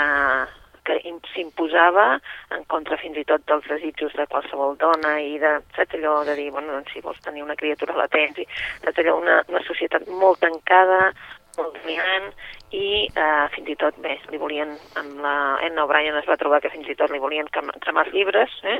[0.84, 2.20] que im- s'imposava
[2.56, 6.34] en contra fins i tot dels desitjos de qualsevol dona i de, saps allò de
[6.38, 8.46] dir, bueno, doncs, si vols tenir una criatura la tens, i,
[8.84, 11.12] saps allò, una, una societat molt tancada,
[11.58, 12.30] molt dominant,
[12.72, 15.34] i eh, fins i tot, bé, li volien, amb la
[15.66, 18.54] Enna O'Brien es va trobar que fins i tot li volien crem- cremar els llibres,
[18.64, 18.78] eh?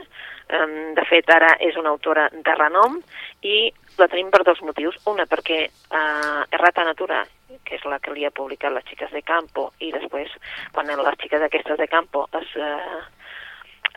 [0.96, 2.98] De fet, ara és una autora de renom
[3.42, 4.98] i la tenim per dos motius.
[5.11, 7.22] Una, perquè eh, Errata Natura,
[7.64, 10.31] que és la que li ha publicat les xiques de Campo, i després,
[10.72, 13.02] quan les xiques aquestes de Campo es, eh,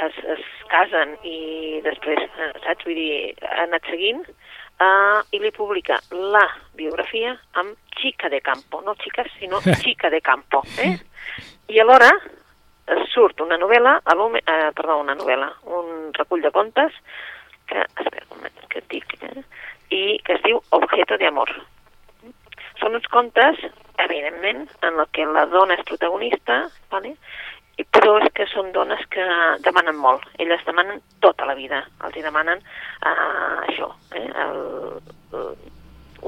[0.07, 2.85] es, es casen i després, eh, saps?
[2.85, 8.81] Vull dir, ha anat seguint, eh, i li publica la biografia amb Chica de Campo,
[8.85, 10.95] no xiques, sinó Chica de Campo, eh?
[11.71, 16.93] I alhora eh, surt una novel·la, eh, perdó, una novel·la, un recull de contes
[17.65, 19.45] que, espera un moment, que et dic, eh?
[19.95, 21.51] I que es diu Objeto de Amor.
[22.81, 23.59] Són uns contes,
[24.03, 27.15] evidentment, en el que la dona és protagonista, vale?
[27.79, 29.23] I, però és que són dones que
[29.63, 30.23] demanen molt.
[30.39, 31.81] Elles demanen tota la vida.
[32.07, 34.27] Els demanen uh, això, eh?
[34.45, 34.61] el,
[35.35, 35.49] el,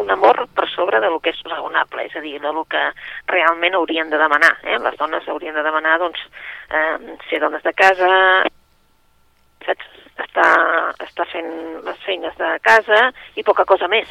[0.03, 2.83] un amor per sobre de lo que és raonable, és a dir, de lo que
[3.31, 4.53] realment haurien de demanar.
[4.63, 4.77] Eh?
[4.83, 6.21] Les dones haurien de demanar, doncs,
[6.69, 8.11] eh, ser dones de casa,
[9.65, 9.85] saps?
[10.17, 10.45] Està,
[11.05, 11.51] està fent
[11.85, 13.01] les feines de casa
[13.37, 14.09] i poca cosa més.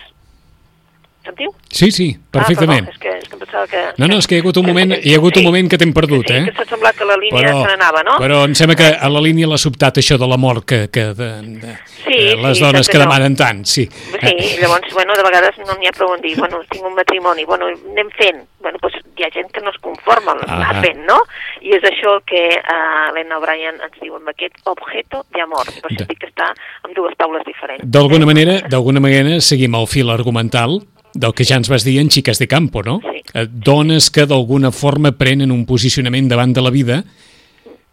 [1.26, 1.50] Sentiu?
[1.72, 2.86] Sí, sí, perfectament.
[2.86, 3.82] Ah, perdó, és que, és que em pensava que...
[3.98, 5.78] No, no, és que hi ha hagut un moment, hi ha hagut un moment que
[5.80, 6.44] t'hem perdut, sí, eh?
[6.46, 8.16] que s'ha semblat que la línia Però, se n'anava, no?
[8.22, 11.30] però em sembla que a la línia l'ha sobtat això de l'amor que, que de,
[11.64, 13.88] de, Sí, de les sí, dones que demanen tant, sí.
[13.90, 17.44] Sí, llavors, bueno, de vegades no n'hi ha prou en dir, bueno, tinc un matrimoni,
[17.44, 18.44] bueno, anem fent.
[18.62, 20.80] Bueno, doncs hi ha gent que no es conforma Ah.
[20.82, 21.18] fent, no?
[21.62, 25.68] I és això que uh, l'Enna O'Brien ens diu amb aquest objeto de amor.
[25.82, 26.48] Per dic que està
[26.82, 27.84] amb dues taules diferents.
[27.84, 30.80] D'alguna manera, d'alguna manera seguim el fil argumental
[31.18, 33.00] del que ja ens vas dir en Xiques de Campo, no?
[33.04, 33.22] Sí.
[33.34, 37.02] Eh, Dones que d'alguna forma prenen un posicionament davant de la vida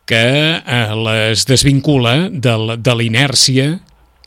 [0.05, 0.19] que
[0.65, 3.79] eh, les desvincula de, la- de l'inèrcia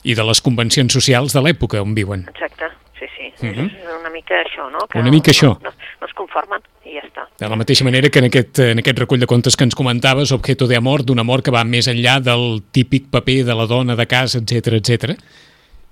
[0.06, 2.24] i de les convencions socials de l'època on viuen.
[2.32, 3.32] Exacte, sí, sí.
[3.46, 3.66] Mhm.
[3.66, 4.87] És una mica això, no?
[4.88, 5.50] Que Una mica això.
[5.61, 7.26] No, no, no es conformen i ja està.
[7.38, 10.32] De la mateixa manera que en aquest, en aquest recull de contes que ens comentaves,
[10.32, 13.96] Objeto de amor, d'un amor que va més enllà del típic paper de la dona
[13.96, 15.18] de casa, etc etc,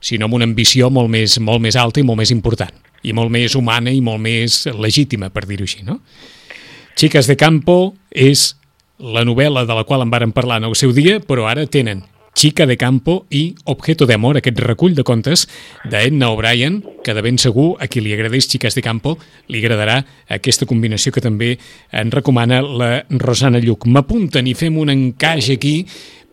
[0.00, 2.72] sinó amb una ambició molt més, molt més alta i molt més important,
[3.04, 6.00] i molt més humana i molt més legítima, per dir-ho així, no?
[6.96, 8.54] Chicas de Campo és
[8.98, 12.04] la novel·la de la qual en varen parlar en el seu dia, però ara tenen
[12.34, 15.46] Chica de Campo i Objeto de Amor, aquest recull de contes
[15.86, 19.14] d'Edna O'Brien, que de ben segur a qui li agradeix Chicas de Campo
[19.48, 20.00] li agradarà
[20.34, 21.54] aquesta combinació que també
[21.94, 22.90] en recomana la
[23.22, 23.86] Rosana Lluc.
[23.86, 25.76] M'apunten i fem un encaix aquí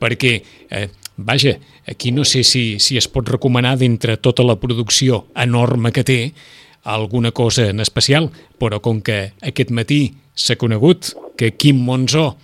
[0.02, 0.34] perquè,
[0.72, 1.54] eh, vaja,
[1.88, 6.20] aquí no sé si, si es pot recomanar d'entre tota la producció enorme que té
[6.84, 10.02] alguna cosa en especial, però com que aquest matí
[10.36, 12.36] s'ha conegut que Quim Monzó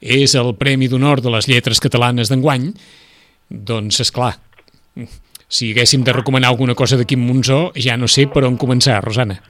[0.00, 2.70] és el Premi d'Honor de les Lletres Catalanes d'enguany,
[3.50, 4.34] doncs, és clar,
[5.50, 9.00] si haguéssim de recomanar alguna cosa de Quim Monzó, ja no sé per on començar,
[9.04, 9.40] Rosana.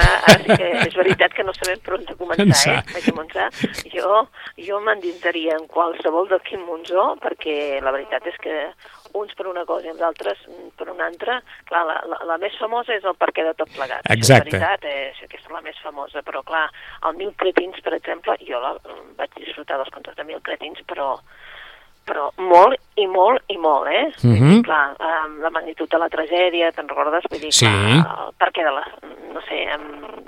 [0.00, 2.84] Ara, ara, sí que és veritat que no sabem per on començar, eh?
[2.94, 3.48] Per començar.
[3.92, 4.22] Jo,
[4.68, 8.56] jo m'endinsaria en qualsevol del Quim Monzó, perquè la veritat és que
[9.18, 10.42] uns per una cosa i els altres
[10.78, 11.40] per una altra.
[11.68, 14.06] Clar, la, la, la més famosa és el perquè de tot plegat.
[14.14, 14.50] Exacte.
[14.50, 16.66] És veritat, és, aquesta és la més famosa, però clar,
[17.08, 18.74] el Mil Cretins, per exemple, jo la,
[19.18, 21.16] vaig disfrutar dels contes de Mil Cretins, però
[22.06, 24.12] però molt i molt i molt, eh?
[24.22, 24.62] Dir, Mhm.
[24.64, 27.24] clar, um, la magnitud de la tragèdia, te'n recordes?
[27.30, 27.66] Vull dir, Sí.
[27.66, 28.84] clar, el perquè de la...
[29.32, 30.24] No sé, um,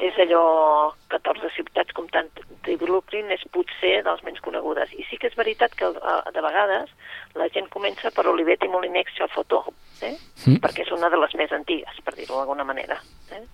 [0.00, 2.28] és allò 14 ciutats comptant
[2.64, 4.90] de Brooklyn és potser dels menys conegudes.
[4.98, 6.90] I sí que és veritat que uh, de vegades
[7.34, 9.64] la gent comença per Olivet i Molinex Xafotó,
[10.02, 10.16] eh?
[10.46, 10.56] Mm.
[10.58, 12.98] perquè és una de les més antigues, per dir-ho d'alguna manera.
[13.30, 13.44] Eh?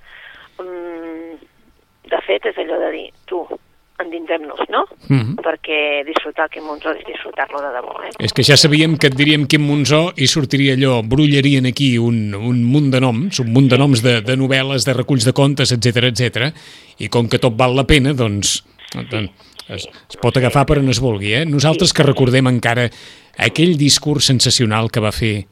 [0.58, 1.38] Um,
[2.08, 3.42] de fet, és allò de dir, tu,
[4.02, 4.84] endinsem-nos, no?
[5.08, 5.36] Mhm.
[5.42, 8.12] Perquè disfrutar Quim Monzó és disfrutar-lo de debò, eh?
[8.18, 12.34] És que ja sabíem que et diríem Quim Monzó i sortiria allò, brullarien aquí un,
[12.34, 15.72] un munt de noms, un munt de noms de, de novel·les, de reculls de contes,
[15.72, 16.50] etc etc.
[16.98, 18.62] i com que tot val la pena, doncs,
[19.10, 21.34] doncs es, es pot agafar per on es vulgui.
[21.34, 21.44] Eh?
[21.48, 22.88] Nosaltres que recordem encara
[23.38, 25.46] aquell discurs sensacional que va fer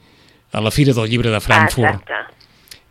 [0.52, 2.35] a la Fira del Llibre de Frankfurt, Exacte.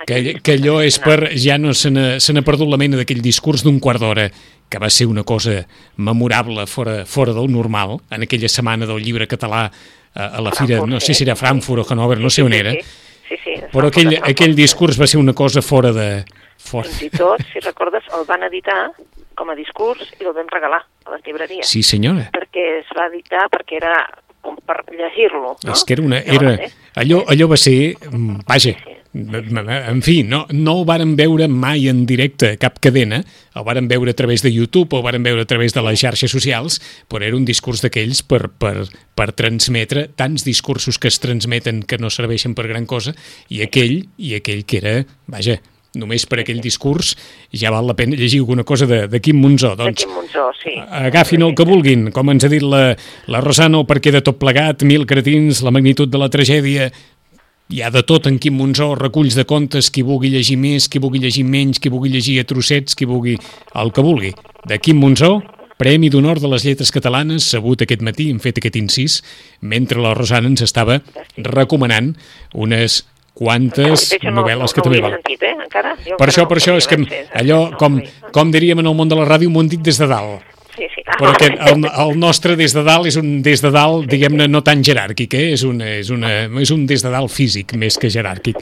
[0.06, 1.32] Que, que allò és per...
[1.34, 4.30] Ja no se n'ha perdut la mena d'aquell discurs d'un quart d'hora
[4.70, 5.64] que va ser una cosa
[5.98, 9.66] memorable fora, fora del normal, en aquella setmana del llibre català
[10.14, 11.20] a, a la fira, no sé sí.
[11.20, 14.56] si era Frankfurt o Hannover, no sé on era, Sí, sí, sí, però aquell, aquell
[14.58, 16.24] discurs va ser una cosa fora de...
[16.66, 16.88] Fora.
[16.90, 18.88] Fins i tot, si recordes, el van editar
[19.38, 21.68] com a discurs i el vam regalar a les llibreries.
[21.70, 22.30] Sí, senyora.
[22.34, 23.96] Perquè es va editar perquè era
[24.46, 25.74] com per llegir-lo, no?
[25.74, 26.22] És que era una...
[26.22, 26.56] Era,
[27.02, 27.76] allò, allò va ser...
[28.10, 28.74] mm, Vaja,
[29.16, 33.22] en fi, no, no ho varen veure mai en directe a cap cadena,
[33.56, 36.32] el varen veure a través de YouTube o varen veure a través de les xarxes
[36.32, 41.84] socials, però era un discurs d'aquells per, per, per transmetre tants discursos que es transmeten
[41.88, 43.16] que no serveixen per gran cosa,
[43.48, 44.98] i aquell, i aquell que era,
[45.32, 45.62] vaja,
[45.96, 47.14] només per aquell discurs
[47.56, 49.74] ja val la pena llegir alguna cosa de, de Quim Monzó.
[49.76, 50.76] De Doncs, Quim Monzó, sí.
[50.76, 52.90] Agafin el que vulguin, com ens ha dit la,
[53.32, 56.92] la Rosana, o perquè de tot plegat, mil cretins, la magnitud de la tragèdia,
[57.70, 61.02] hi ha de tot en Quim Monzó, reculls de contes, qui vulgui llegir més, qui
[61.02, 63.40] vulgui llegir menys, qui vulgui llegir a trossets, qui vulgui
[63.74, 64.32] el que vulgui.
[64.70, 65.40] De Quim Monzó,
[65.76, 69.18] Premi d'Honor de les Lletres Catalanes, sabut aquest matí, hem fet aquest incís,
[69.60, 71.02] mentre la Rosana ens estava
[71.36, 72.14] recomanant
[72.54, 73.02] unes
[73.36, 75.18] quantes no, novel·les no, que no també val.
[75.18, 75.96] sentit, eh, encara.
[76.06, 78.00] Jo Per això, no per això, és que fet, allò, com,
[78.32, 80.55] com diríem en el món de la ràdio, m'ho han dit des de dalt.
[81.06, 81.12] Sí.
[81.14, 84.48] Ah, Però aquest, el, el nostre des de dalt és un des de dalt, diguem-ne,
[84.50, 85.52] no tan jeràrquic, eh?
[85.54, 88.58] és, un, és, una, és un des de dalt físic més que jeràrquic.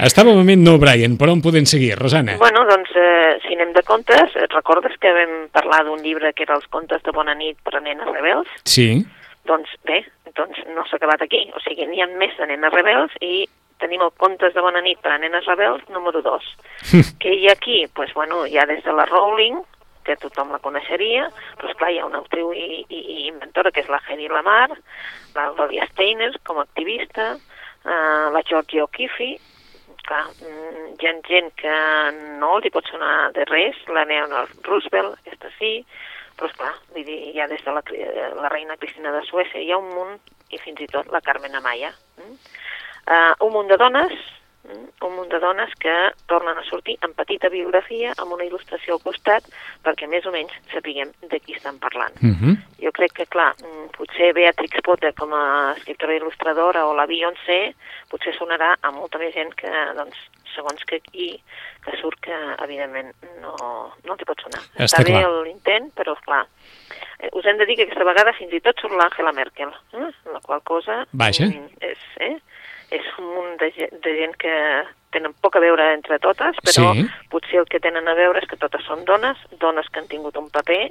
[0.00, 2.38] Estàvem a ment, no, Brian, per on podem seguir, Rosana?
[2.40, 6.56] Bueno, doncs, eh, si anem de contes, recordes que vam parlar d'un llibre que era
[6.56, 8.48] Els contes de bona nit per a nenes rebels?
[8.64, 9.04] Sí,
[9.48, 10.04] Doncs bé,
[10.38, 11.48] doncs no s'ha acabat aquí.
[11.56, 13.42] O sigui, n'hi ha més de nenes rebels i
[13.82, 16.50] tenim el Contes de bona nit per a nenes rebels número 2.
[17.22, 17.80] Què hi ha aquí?
[17.82, 19.58] Doncs, pues, bueno, hi ha des de la Rowling,
[20.06, 23.84] que tothom la coneixeria, però esclar, hi ha una actriu i, i, i inventora que
[23.84, 24.70] és la Hedy Lamar,
[25.36, 27.32] la Gloria Steiner com a activista,
[27.84, 29.32] eh, la Georgia O'Keeffe,
[30.02, 31.76] clar, mm, hi ha gent que
[32.40, 35.74] no hi pot sonar de res, la Leonor Roosevelt, aquesta sí,
[36.36, 39.72] però esclar, vull dir, ha des de la, eh, la reina Cristina de Suècia, hi
[39.72, 40.20] ha un munt,
[40.52, 41.92] i fins i tot la Carmen Amaya.
[42.20, 42.38] Mm?
[43.02, 44.12] Uh, un munt de dones?
[44.64, 45.92] Un munt de dones que
[46.30, 49.48] tornen a sortir en petita biografia amb una il·lustració al costat
[49.82, 52.14] perquè més o menys sapiguem de qui estan parlant.
[52.22, 52.56] uh -huh.
[52.82, 57.74] Jo crec que, clar, mm, potser Beatrix Potter com a escriptora il·lustradora o la Beyoncé
[58.08, 60.16] potser sonarà a molta més gent que, doncs,
[60.54, 61.42] segons que aquí,
[61.84, 63.54] que surt que, evidentment, no,
[64.04, 64.62] no t'hi pot sonar.
[64.76, 65.44] Està bé clar.
[65.46, 66.46] l'intent, però, clar,
[67.20, 70.10] eh, us hem de dir que aquesta vegada fins i tot surt l'Àngela Merkel, eh?
[70.32, 71.46] la qual cosa Vaja.
[71.46, 72.36] mm, és, eh?
[72.92, 73.70] És un munt de,
[74.04, 74.52] de gent que
[75.12, 77.06] tenen poc a veure entre totes, però Sí.
[77.32, 80.36] potser el que tenen a veure és que totes són dones, dones que han tingut
[80.40, 80.90] un paper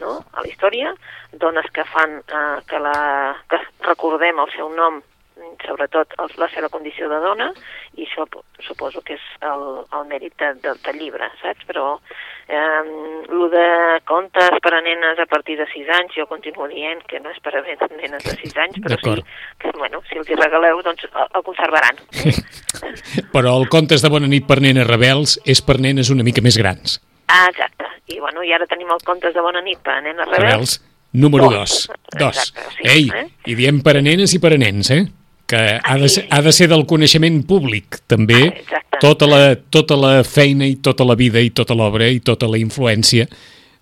[0.00, 0.24] no?
[0.32, 0.94] a la història,
[1.32, 5.02] dones que fan eh, que, la, que recordem el seu nom,
[5.66, 7.48] sobretot el, la seva condició de dona,
[7.98, 9.64] i això po- suposo que és el,
[9.98, 11.64] el mèrit de, de, del llibre, saps?
[11.68, 11.98] Però
[12.48, 12.82] eh,
[13.28, 13.66] el de
[14.08, 17.40] contes per a nenes a partir de 6 anys, jo continuo dient que no és
[17.44, 19.16] per a nenes de 6 anys, però sí
[19.58, 22.00] que, bueno, si els hi regaleu, doncs el, el conservaran.
[23.32, 26.56] Però el Contes de Bona nit per nenes rebels és per nenes una mica més
[26.60, 26.98] grans.
[27.32, 27.86] Ah, exacte.
[28.12, 30.42] I, bueno, i ara tenim el contes de bona nit per a nenes rebels.
[30.42, 30.72] Rebels,
[31.12, 31.86] número Dos.
[31.88, 32.18] 2.
[32.18, 32.40] Dos.
[32.42, 33.26] Exacte, sí, Ei, eh?
[33.48, 35.04] i diem per a nenes i per a nens, eh?
[35.52, 39.00] Que ha de, ser, ha de ser del coneixement públic, també, Ah, exacte.
[39.04, 39.40] tota la,
[39.74, 43.26] tota la feina i tota la vida i tota l'obra i tota la influència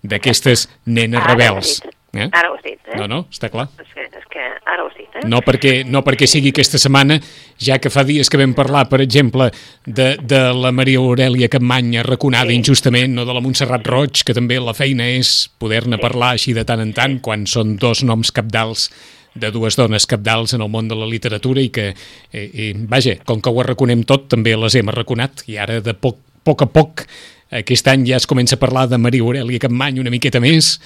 [0.03, 1.79] d'aquestes nenes Ara rebels.
[2.11, 2.25] Eh?
[2.27, 2.97] Ara ho has dit, eh?
[2.99, 3.69] No, no, està clar.
[3.79, 5.21] És que, és que ara ho has dit, eh?
[5.31, 7.15] No perquè, no perquè sigui aquesta setmana,
[7.61, 9.47] ja que fa dies que vam parlar, per exemple,
[9.85, 12.57] de, de la Maria Aurelia Capmany arraconada Sí.
[12.59, 16.65] injustament, o de la Montserrat Roig, que també la feina és poder-ne parlar així de
[16.67, 18.89] tant en tant, quan són dos noms capdals
[19.35, 21.91] de dues dones capdals en el món de la literatura i que,
[22.31, 25.93] eh, eh, vaja, com que ho arraconem tot, també les hem arraconat i ara de
[25.93, 27.05] poc, poc a poc
[27.51, 30.77] aquest any ja es comença a parlar de Maria Aurelia Capmany una miqueta més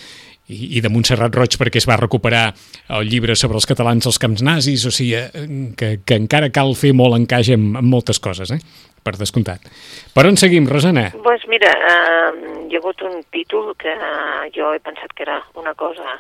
[0.50, 2.48] i, i de Montserrat Roig perquè es va recuperar
[2.98, 5.46] el llibre sobre els catalans als camps nazis, o sigui, eh,
[5.78, 8.60] que, que encara cal fer molt encaix amb, amb moltes coses, eh?
[9.06, 9.62] per descomptat.
[10.16, 11.12] Per on seguim, Rosana?
[11.14, 12.30] Doncs pues mira, eh,
[12.70, 13.94] hi ha hagut un títol que
[14.56, 16.18] jo he pensat que era una cosa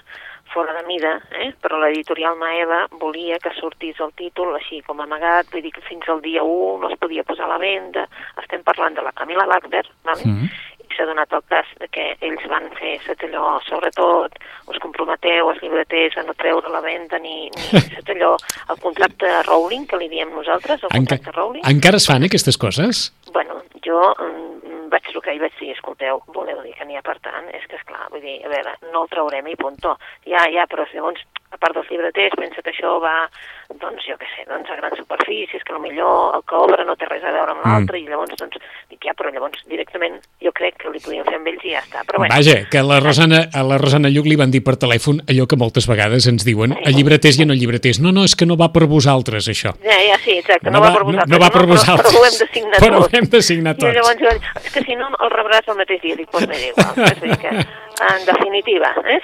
[0.55, 1.51] fora de mida, eh?
[1.61, 6.07] però l'editorial Maeva volia que sortís el títol així com amagat, vull dir que fins
[6.09, 8.05] al dia 1 no es podia posar a la venda.
[8.41, 10.23] Estem parlant de la Camila Lackberg, vale?
[10.25, 10.47] Mhm.
[10.85, 14.35] i s'ha donat el cas de que ells van fer allò, sobretot,
[14.69, 17.81] us comprometeu els llibreters a no treure la venda ni, ni
[18.13, 18.35] allò,
[18.69, 21.65] el contracte Rowling, que li diem nosaltres, el Enca contracte Rowling.
[21.65, 23.07] encara es fan aquestes coses?
[23.33, 27.17] Bueno, jo mm, vaig trucar i vaig dir, escolteu, voleu dir que n'hi ha per
[27.23, 27.49] tant?
[27.57, 29.95] És que, esclar, vull dir, a veure, no el traurem i puntó.
[30.27, 33.15] Ja, ja, però llavors a part dels llibreters, pensa que això va,
[33.81, 37.07] doncs, jo què sé, doncs, a grans superfícies, que millor el que obre no té
[37.09, 38.05] res a veure amb l'altre, mm.
[38.05, 38.59] i llavors, doncs,
[38.91, 41.81] dic, ja, però llavors directament jo crec que li podíem fer amb ells i ja
[41.83, 42.03] està.
[42.07, 44.77] Però bueno, Vaja, que a la Rosana, a la Rosana Lluc li van dir per
[44.81, 48.01] telèfon allò que moltes vegades ens diuen, a llibreters i a no llibreters.
[48.03, 49.75] No, no, és que no va per vosaltres, això.
[49.85, 51.29] Ja, ja, sí, exacte, no, no va, va per vosaltres.
[51.29, 52.11] No, no va per vosaltres.
[52.11, 53.09] Però, però ho hem de signar però tots.
[53.09, 53.89] Però ho hem de signar tots.
[53.89, 56.19] I llavors, és que si no el rebràs el mateix dia.
[56.19, 57.33] Dic, doncs m'he igual.
[57.45, 57.51] Que,
[58.01, 59.19] en definitiva, eh?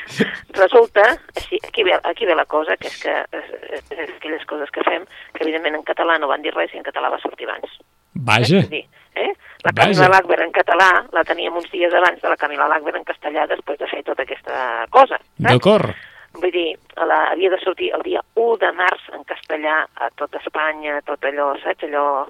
[0.54, 3.50] resulta, així, aquí, ve, aquí ve la cosa, que és que és,
[3.92, 6.88] és aquelles coses que fem, que evidentment en català no van dir res i en
[6.88, 7.80] català va sortir abans.
[8.14, 8.62] Vaja.
[8.70, 9.34] dir, eh?
[9.64, 13.04] La Camila Lackber en català la teníem uns dies abans de la Camila Lackber en
[13.04, 15.20] castellà després de fer tota aquesta cosa.
[15.38, 15.92] D'acord.
[16.40, 20.36] Vull dir, la, havia de sortir el dia 1 de març en castellà a tot
[20.40, 22.26] Espanya, tot allò, saps, allò...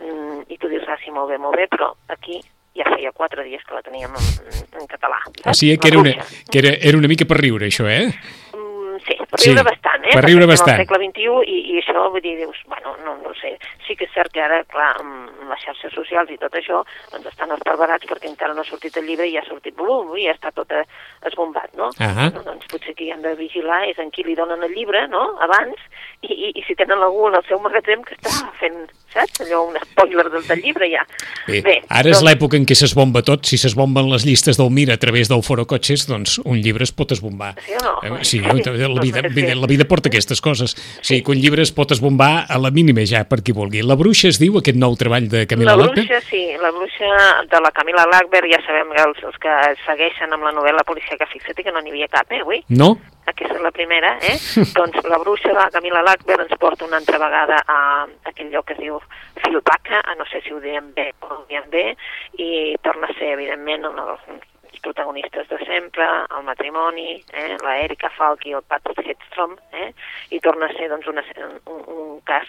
[0.00, 2.38] Mm, I tu dius, ah, sí, molt bé, molt bé, però aquí
[2.78, 4.30] ja feia quatre dies que la teníem en,
[4.80, 5.18] en català.
[5.26, 5.50] Saps?
[5.50, 6.14] O sigui que era una,
[6.48, 8.06] que era, era una mica per riure, això, eh?
[9.04, 10.18] sí, per riure sí, bastant, eh?
[10.18, 10.76] Per riure bastant.
[10.76, 13.54] Al segle XXI i, i això, vull dir, dius, bueno, no, no sé,
[13.86, 17.30] sí que és cert que ara, clar, amb les xarxes socials i tot això, doncs
[17.32, 20.26] estan esparverats perquè encara no ha sortit el llibre i ja ha sortit volum i
[20.28, 20.84] ja està tot eh,
[21.30, 21.90] esbombat, no?
[21.96, 22.28] Uh -huh.
[22.34, 25.24] no doncs potser qui han de vigilar és en qui li donen el llibre, no?,
[25.40, 25.76] abans,
[26.22, 29.64] i, i, i si tenen algú en el seu magatzem que està fent, saps, allò,
[29.68, 31.04] un spoiler del, del llibre ja.
[31.46, 32.18] Bé, Bé ara doncs...
[32.18, 35.42] és l'època en què s'esbomba tot, si s'esbomben les llistes del Mira a través del
[35.46, 37.52] Foro Cotxes, doncs un llibre es pot esbombar.
[37.66, 37.94] Sí o no?
[38.06, 40.74] Eh, sí, la vida, vida, la vida porta aquestes coses.
[40.74, 43.82] O sigui, que un llibre es pot esbombar a la mínima ja, per qui vulgui.
[43.86, 45.98] La bruixa es diu, aquest nou treball de Camila Lackberg?
[45.98, 46.42] La bruixa, sí.
[46.60, 47.12] La bruixa
[47.50, 51.28] de la Camila Lackberg, ja sabem que els, els que segueixen amb la novel·la policíaca,
[51.30, 52.62] fixa't que no n'hi havia cap, eh, avui?
[52.68, 52.94] No?
[53.30, 54.36] Aquesta és la primera, eh?
[54.78, 57.80] doncs la bruixa de Camila Lackberg ens porta una altra vegada a
[58.30, 59.00] aquell lloc que es diu
[59.40, 61.84] Filpaca, a no sé si ho diem bé o ho diem bé,
[62.42, 64.40] i torna a ser, evidentment, un
[64.80, 66.04] protagonistes de sempre,
[66.36, 69.92] el matrimoni, eh, la Erika Falk i el Patrick Hedstrom, eh,
[70.30, 71.24] i torna a ser doncs, una,
[71.66, 72.48] un, un cas,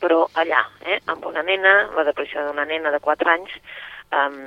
[0.00, 3.58] però allà, eh, amb una nena, la depressió d'una nena de 4 anys,
[4.16, 4.38] um,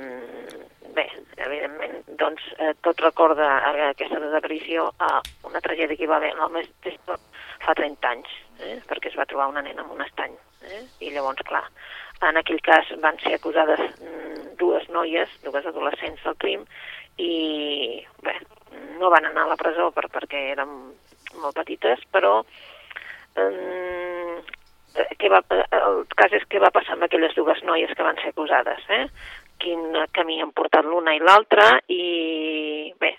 [0.96, 3.48] bé, evidentment, doncs eh, tot recorda
[3.90, 8.32] aquesta desaparició a una tragèdia que hi va haver el mes de fa 30 anys,
[8.60, 10.36] eh, perquè es va trobar una nena en un estany.
[10.66, 11.64] Eh, I llavors, clar,
[12.26, 16.66] en aquell cas van ser acusades mm, dues noies, dues adolescents del crim,
[17.20, 18.36] i bé,
[19.00, 20.72] no van anar a la presó per, perquè eren
[21.36, 22.38] molt petites, però
[23.36, 24.36] eh,
[25.20, 25.42] què va,
[25.76, 29.04] el cas és que va passar amb aquelles dues noies que van ser acusades, eh?
[29.58, 33.12] Quin camí han portat l'una i l'altra i bé,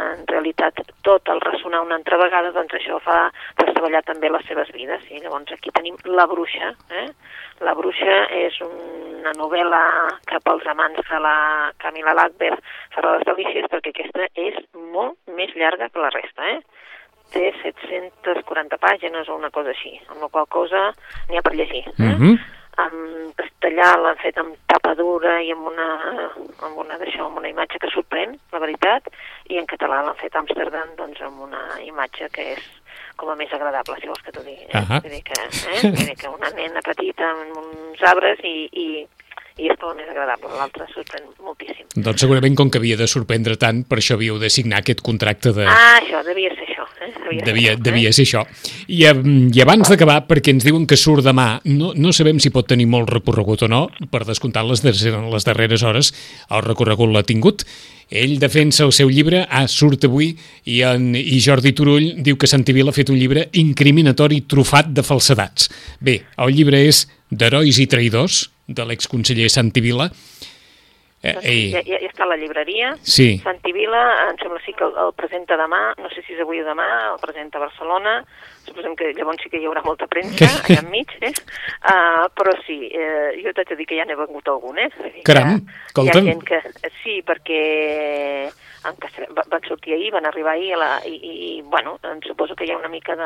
[0.00, 3.18] en realitat tot el ressonar una altra vegada, doncs això fa
[3.84, 5.04] treballar també les seves vides.
[5.10, 6.72] I llavors aquí tenim La Bruixa.
[6.90, 7.06] Eh?
[7.66, 9.82] La Bruixa és una novel·la
[10.28, 11.36] que pels amants de la
[11.82, 12.62] Camila Lackberg
[12.96, 14.58] farà les delícies perquè aquesta és
[14.94, 16.50] molt més llarga que la resta.
[16.56, 16.58] Eh?
[17.34, 20.90] Té 740 pàgines o una cosa així, amb la qual cosa
[21.28, 21.84] n'hi ha per llegir.
[21.86, 22.02] Eh?
[22.02, 25.88] Mm -hmm en castellà l'han fet amb tapa dura i amb una,
[26.66, 29.10] amb una d'això, amb una imatge que sorprèn, la veritat,
[29.50, 32.64] i en català l'han fet a Amsterdam doncs, amb una imatge que és
[33.16, 34.66] com a més agradable, si vols que t'ho digui.
[34.66, 34.78] Eh?
[34.78, 35.02] Uh -huh.
[35.02, 35.80] Vull dir que, eh?
[35.82, 39.06] Vull dir que una nena petita amb uns arbres i, i,
[39.56, 41.86] i és com a més agradable, l'altre sorprèn moltíssim.
[41.94, 45.52] Doncs segurament com que havia de sorprendre tant, per això havíeu de signar aquest contracte
[45.52, 45.66] de...
[45.66, 47.06] Ah, això, devia ser això.
[47.06, 47.12] Eh?
[47.24, 48.16] Devia, devia, ser, devia eh?
[48.16, 48.44] ser això.
[48.88, 52.68] I, I abans d'acabar, perquè ens diuen que surt demà, no, no sabem si pot
[52.70, 56.12] tenir molt recorregut o no, per descomptar les, les darreres hores
[56.50, 57.66] el recorregut l'ha tingut.
[58.14, 60.34] Ell defensa el seu llibre, ah, surt avui,
[60.68, 65.04] i, en, i Jordi Turull diu que Santivil ha fet un llibre incriminatori trufat de
[65.06, 65.70] falsedats.
[66.04, 70.08] Bé, el llibre és d'herois i traïdors, de l'exconseller Santivila.
[71.24, 72.92] Eh, doncs ja, ja, ja està a la llibreria.
[73.00, 73.38] Sí.
[73.44, 76.66] Santivila, em sembla sí que el, el presenta demà, no sé si és avui o
[76.66, 78.18] demà, el presenta a Barcelona,
[78.66, 81.32] suposem que llavors sí que hi haurà molta premsa allà enmig, eh?
[81.84, 84.90] Uh, però sí, eh, jo t'haig de dir que ja n'he vengut algun, eh?
[85.26, 85.58] Caram,
[85.88, 86.20] escolta'm.
[86.20, 86.60] Hi ha gent que...
[87.02, 87.60] Sí, perquè
[88.88, 92.66] en què van sortir ahir, van arribar ahir, la, i, i, bueno, em suposo que
[92.68, 93.16] hi ha una mica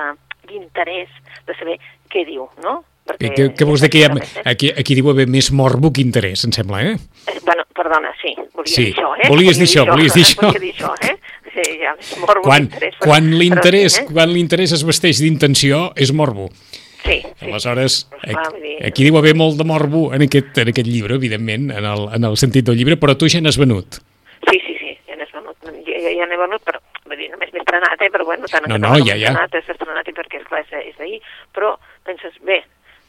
[0.47, 1.79] d'interès de, de saber
[2.13, 2.81] què diu, no?
[3.09, 4.11] Perquè, què, què vols dir que hi ha,
[4.51, 6.97] aquí, aquí diu haver més morbo que interès, em sembla, eh?
[7.33, 8.91] eh bueno, perdona, sí, volia sí.
[8.91, 9.31] dir això, eh?
[9.33, 10.43] Volies dir això, volies dir això.
[10.45, 11.15] Volia dir això, eh?
[11.55, 12.99] Sí, ja, morbo quan, interès.
[13.03, 14.05] Quan l'interès eh?
[14.11, 16.51] quan l'interès es vesteix d'intenció, és morbo.
[17.05, 17.49] Sí, sí.
[17.49, 21.89] Aleshores, aquí, aquí diu haver molt de morbo en aquest, en aquest llibre, evidentment, en
[21.89, 24.01] el, en el sentit del llibre, però tu ja n'has venut.
[24.51, 25.57] Sí, sí, sí, ja n'has venut.
[25.89, 28.11] Ja, ja n'he venut, però vull dir, només m'he estrenat, eh?
[28.13, 29.33] però bueno, tant no, no, ja, ja.
[29.33, 31.23] estrenat, és estrenat perquè, esclar, és, és d'ahir,
[31.57, 31.75] però
[32.07, 32.61] penses, bé,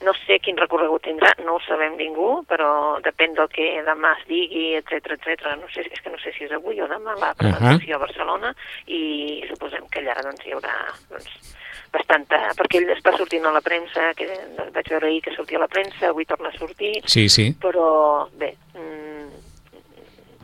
[0.06, 2.70] no sé quin recorregut tindrà, no ho sabem ningú, però
[3.04, 5.54] depèn del que demà es digui, etc etc.
[5.60, 7.96] No sé, és que no sé si és avui o demà la presentació uh -huh.
[7.96, 8.54] a Barcelona
[8.88, 10.76] i suposem que allà doncs, hi haurà
[11.10, 11.56] doncs,
[11.92, 12.38] bastanta...
[12.56, 14.26] perquè ell està sortint a la premsa, que
[14.74, 17.56] vaig veure ahir que sortia a la premsa, avui torna a sortir, sí, sí.
[17.60, 19.30] però bé, mmm,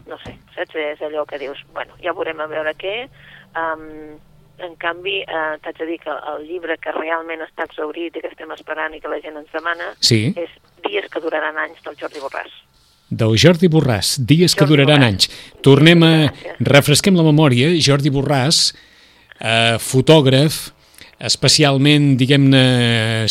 [0.07, 0.75] no sé, saps?
[0.75, 3.09] És allò que dius, bueno, ja veurem a veure què...
[3.55, 4.19] Um,
[4.63, 8.31] en canvi, eh, t'haig de dir que el llibre que realment està exaurit i que
[8.31, 10.29] estem esperant i que la gent ens demana sí.
[10.35, 10.51] és
[10.85, 12.51] Dies que duraran anys del Jordi Borràs.
[13.09, 15.13] Del Jordi Borràs, Dies Jordi que duraran Borràs.
[15.13, 15.61] anys.
[15.65, 16.13] Tornem a...
[16.61, 17.71] Refresquem la memòria.
[17.81, 18.69] Jordi Borràs,
[19.39, 20.59] eh, fotògraf,
[21.25, 22.63] especialment, diguem-ne,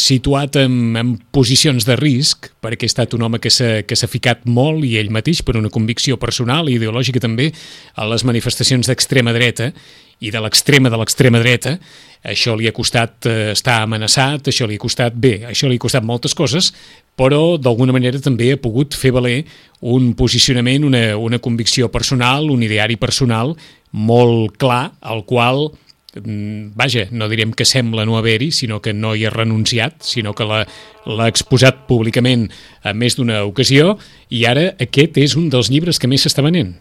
[0.00, 4.86] situat en, en posicions de risc, perquè ha estat un home que s'ha ficat molt,
[4.88, 7.50] i ell mateix, per una convicció personal i ideològica també,
[7.94, 9.72] a les manifestacions d'extrema dreta,
[10.24, 11.76] i de l'extrema de l'extrema dreta,
[12.24, 15.84] això li ha costat eh, estar amenaçat, això li ha costat bé, això li ha
[15.84, 16.72] costat moltes coses,
[17.14, 19.42] però d'alguna manera també ha pogut fer valer
[19.94, 23.54] un posicionament, una, una convicció personal, un ideari personal
[23.92, 25.68] molt clar, al qual
[26.22, 30.34] Mm, vaja, no direm que sembla no haver-hi, sinó que no hi ha renunciat, sinó
[30.34, 32.46] que l'ha exposat públicament
[32.86, 33.96] a més d'una ocasió,
[34.30, 36.76] i ara aquest és un dels llibres que més s'està venent.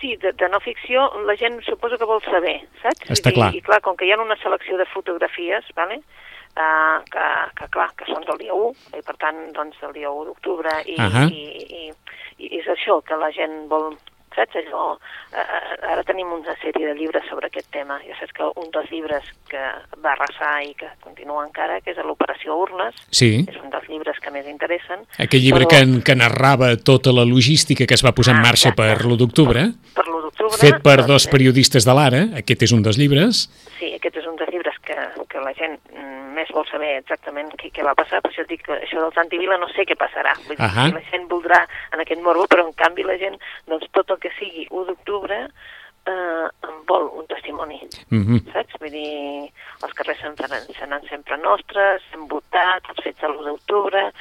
[0.00, 3.10] Sí, de, de no ficció la gent suposo que vol saber, saps?
[3.16, 3.52] Està clar.
[3.54, 6.02] I, i clar, com que hi ha una selecció de fotografies, vale?
[6.56, 7.24] Uh, que,
[7.58, 10.72] que clar, que són del dia 1, i per tant, doncs, del dia 1 d'octubre,
[10.88, 11.26] i, uh -huh.
[11.28, 11.42] i,
[11.80, 11.82] i,
[12.44, 13.92] i és això que la gent vol
[14.36, 14.96] saps allò?
[15.32, 17.98] Eh, ara tenim una sèrie de llibres sobre aquest tema.
[18.06, 19.62] Ja saps que un dels llibres que
[20.04, 23.30] va arrasar i que continua encara, que és l'Operació Urnes, sí.
[23.42, 25.04] és un dels llibres que més interessen.
[25.22, 25.82] Aquell llibre però...
[25.82, 28.82] que, que narrava tota la logística que es va posar ah, en marxa exacte.
[28.82, 29.66] per l'1 d'octubre.
[29.96, 30.60] Per l'1 d'octubre.
[30.60, 33.46] Fet per doncs, dos periodistes de l'Ara, aquest és un dels llibres.
[33.76, 34.55] Sí, aquest és un dels llibres
[34.86, 34.96] que,
[35.30, 38.52] que la gent mm, més vol saber exactament què, què va passar, per això et
[38.52, 40.36] dic que això del Santivila no sé què passarà.
[40.46, 40.92] Vull dir, uh -huh.
[40.94, 41.60] La gent voldrà
[41.92, 45.48] en aquest morbo, però en canvi la gent, doncs tot el que sigui 1 d'octubre,
[46.06, 46.46] eh,
[46.86, 48.40] vol un testimoni, uh -huh.
[48.52, 48.74] saps?
[48.80, 49.50] Vull dir,
[49.82, 54.12] els carrers seran, seran sempre nostres, hem votat, els fets de l'1 d'octubre,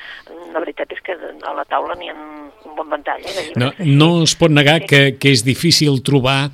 [0.54, 1.14] la veritat és que
[1.50, 3.22] a la taula n'hi ha un bon ventall.
[3.22, 4.88] Eh, no, no es pot negar sí.
[4.88, 6.50] que, que és difícil trobar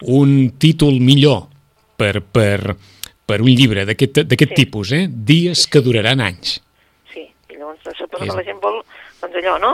[0.00, 1.46] un títol millor
[1.96, 2.76] per, per,
[3.26, 4.54] per un llibre d'aquest sí.
[4.54, 5.06] tipus, eh?
[5.08, 6.58] Dies que duraran anys.
[7.12, 8.82] Sí, i llavors suposo que la gent vol,
[9.22, 9.72] doncs allò, no?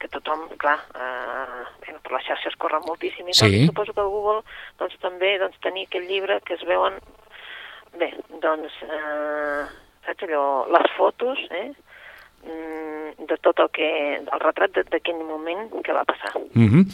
[0.00, 3.40] Que tothom, clar, eh, bueno, per les xarxes corre moltíssim i sí.
[3.40, 4.42] tal, suposo que algú vol
[4.82, 6.98] doncs, també doncs, tenir aquest llibre que es veuen,
[8.00, 8.10] bé,
[8.42, 9.64] doncs, eh,
[10.04, 10.44] saps allò,
[10.74, 11.70] les fotos, eh?
[12.44, 13.86] Mm, de tot el que...
[14.20, 16.34] el retrat d'aquell moment que va passar.
[16.52, 16.84] Mm -hmm.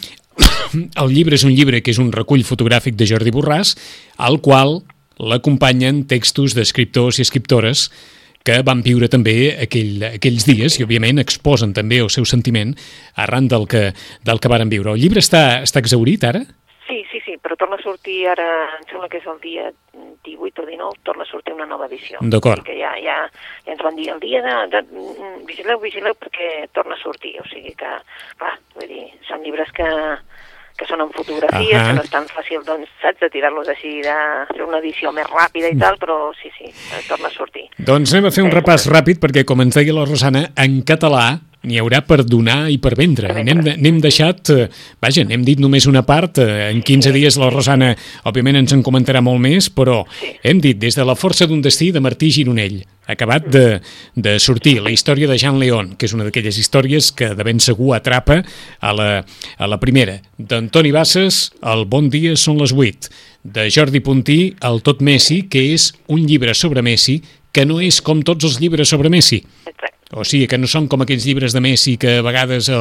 [1.03, 3.75] El llibre és un llibre que és un recull fotogràfic de Jordi Borràs,
[4.17, 4.83] al qual
[5.21, 7.89] l'acompanyen textos d'escriptors i escriptores
[8.47, 12.73] que van viure també aquell, aquells dies i, òbviament, exposen també el seu sentiment
[13.21, 13.91] arran del que,
[14.25, 14.95] del que varen viure.
[14.95, 16.41] El llibre està, està exaurit, ara?
[16.89, 18.47] Sí, sí, sí, però torna a sortir ara,
[18.81, 19.69] em sembla que és el dia
[20.27, 22.19] 18 o 19, torna a sortir una nova edició.
[22.33, 22.65] D'acord.
[22.67, 23.19] Que ja, ja,
[23.67, 24.83] ja ens van dir el dia de, de,
[25.47, 27.37] vigileu, vigileu, perquè torna a sortir.
[27.39, 27.93] O sigui que,
[28.41, 29.87] clar, vull dir, són llibres que,
[30.81, 31.87] que són en fotografies, uh -huh.
[31.89, 34.17] que no és tan fàcil, doncs, saps, de tirar-los així, de
[34.55, 36.73] fer una edició més ràpida i tal, però sí, sí,
[37.09, 37.69] torna a sortir.
[37.77, 41.50] Doncs anem a fer un repàs ràpid, perquè, com ens deia la Rosana, en català
[41.67, 43.33] n'hi haurà per donar i per vendre.
[43.45, 44.69] N'hem deixat, eh,
[45.03, 47.95] vaja, n'hem dit només una part, eh, en 15 dies la Rosana,
[48.25, 50.05] òbviament, ens en comentarà molt més, però
[50.43, 53.81] hem dit des de La força d'un destí de Martí Gironell, acabat de,
[54.15, 57.61] de sortir la història de Jean León, que és una d'aquelles històries que de ben
[57.61, 58.43] segur atrapa
[58.81, 59.25] a la,
[59.59, 60.21] a la primera.
[60.39, 63.11] D'Antoni Bassas, El bon dia són les 8.
[63.43, 67.21] De Jordi Puntí, El tot Messi, que és un llibre sobre Messi
[67.53, 69.43] que no és com tots els llibres sobre Messi.
[69.67, 72.81] Exacte o sigui, que no són com aquells llibres de Messi que a vegades eh,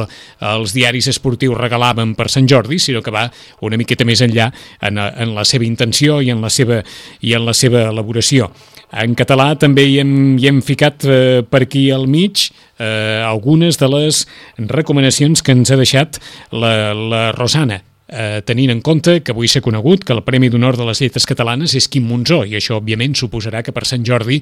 [0.50, 3.28] els diaris esportius regalaven per Sant Jordi, sinó que va
[3.66, 4.50] una miqueta més enllà
[4.82, 6.80] en, en la seva intenció i en la seva,
[7.22, 8.50] i en la seva elaboració.
[8.90, 13.78] En català també hi hem, hi hem ficat eh, per aquí al mig eh, algunes
[13.78, 14.24] de les
[14.58, 16.18] recomanacions que ens ha deixat
[16.50, 17.78] la, la Rosana
[18.10, 21.28] eh, tenint en compte que avui s'ha conegut que el Premi d'Honor de les Lletres
[21.28, 24.40] Catalanes és Quim Monzó i això òbviament suposarà que per Sant Jordi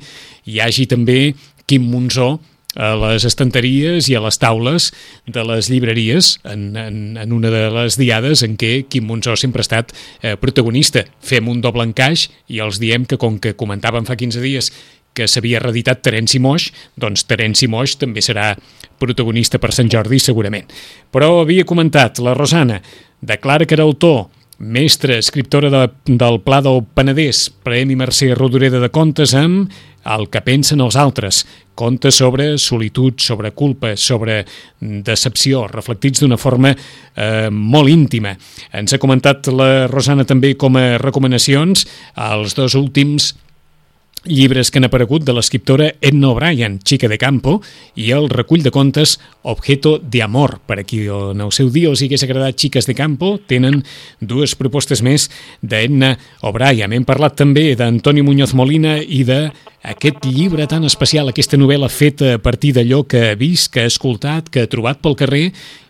[0.49, 1.35] hi hagi també
[1.69, 2.39] Quim Monzó
[2.77, 4.91] a les estanteries i a les taules
[5.27, 9.65] de les llibreries en, en, en una de les diades en què Quim Monzó sempre
[9.65, 11.07] ha estat eh, protagonista.
[11.25, 14.73] Fem un doble encaix i els diem que com que comentàvem fa 15 dies
[15.17, 18.53] que s'havia reeditat Terenci Moix, doncs Terenci Moix també serà
[19.01, 20.69] protagonista per Sant Jordi segurament.
[21.11, 22.83] Però havia comentat la Rosana,
[23.19, 24.29] declara que era autor
[24.59, 29.71] mestra, escriptora de, del Pla del Penedès, Premi Mercè Rodoreda de Contes amb
[30.09, 31.43] El que pensen els altres,
[31.77, 34.41] contes sobre solitud, sobre culpa, sobre
[34.81, 38.33] decepció, reflectits d'una forma eh, molt íntima.
[38.73, 41.85] Ens ha comentat la Rosana també com a recomanacions
[42.31, 43.35] els dos últims
[44.25, 47.59] llibres que han aparegut de l'escriptora Edna O'Brien, Chica de Campo,
[47.95, 50.59] i el recull de contes Objeto de Amor.
[50.67, 53.83] Per a qui en el seu dia els hagués agradat Chiques de Campo, tenen
[54.21, 55.29] dues propostes més
[55.63, 56.93] d'Edna O'Brien.
[56.93, 59.49] Hem parlat també d'Antoni Muñoz Molina i de
[59.89, 63.91] aquest llibre tan especial, aquesta novel·la feta a partir d'allò que ha vist, que ha
[63.91, 65.45] escoltat, que ha trobat pel carrer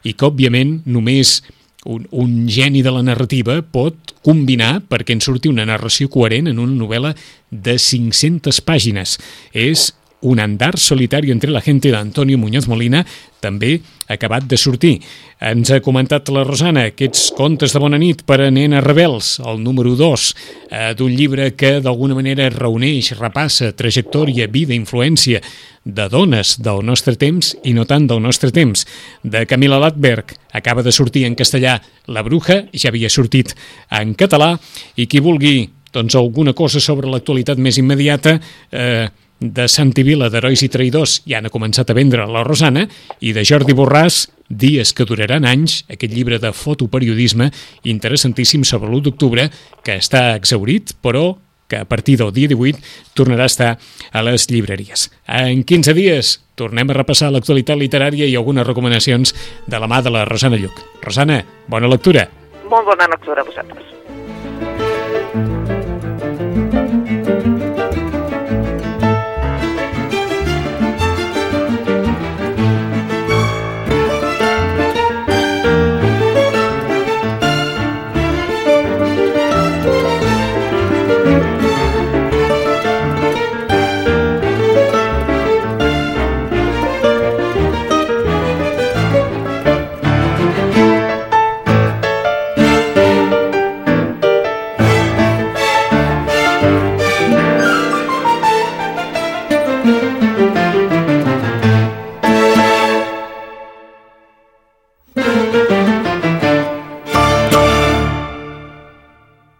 [0.04, 1.40] i que, òbviament, només
[1.88, 6.60] un, un geni de la narrativa pot combinar perquè en surti una narració coherent en
[6.60, 7.14] una novel·la
[7.50, 9.16] de 500 pàgines.
[9.56, 13.04] És un andar solitari entre la gente d'Antonio Muñoz Molina,
[13.40, 14.96] també acabat de sortir.
[15.38, 19.62] Ens ha comentat la Rosana aquests contes de bona nit per a nenes rebels, el
[19.62, 20.24] número 2,
[20.70, 25.42] eh, d'un llibre que d'alguna manera reuneix, repassa trajectòria, vida, influència
[25.84, 28.84] de dones del nostre temps i no tant del nostre temps,
[29.22, 30.34] de Camila Latberg.
[30.52, 33.54] Acaba de sortir en castellà La Bruja, ja havia sortit
[33.90, 34.56] en català,
[34.96, 38.38] i qui vulgui doncs, alguna cosa sobre l'actualitat més immediata,
[38.72, 39.08] eh,
[39.40, 42.88] de Santi Vila d'Herois i Traïdors ja han començat a vendre la Rosana
[43.20, 47.50] i de Jordi Borràs, Dies que duraran anys, aquest llibre de fotoperiodisme
[47.84, 49.44] interessantíssim sobre l'1 d'octubre
[49.84, 51.36] que està exaurit, però
[51.68, 52.80] que a partir del dia 18
[53.12, 55.10] tornarà a estar a les llibreries.
[55.28, 59.36] En 15 dies tornem a repassar l'actualitat literària i algunes recomanacions
[59.68, 60.80] de la mà de la Rosana Lluc.
[61.04, 62.24] Rosana, bona lectura.
[62.72, 63.97] Molt bona lectura a vosaltres.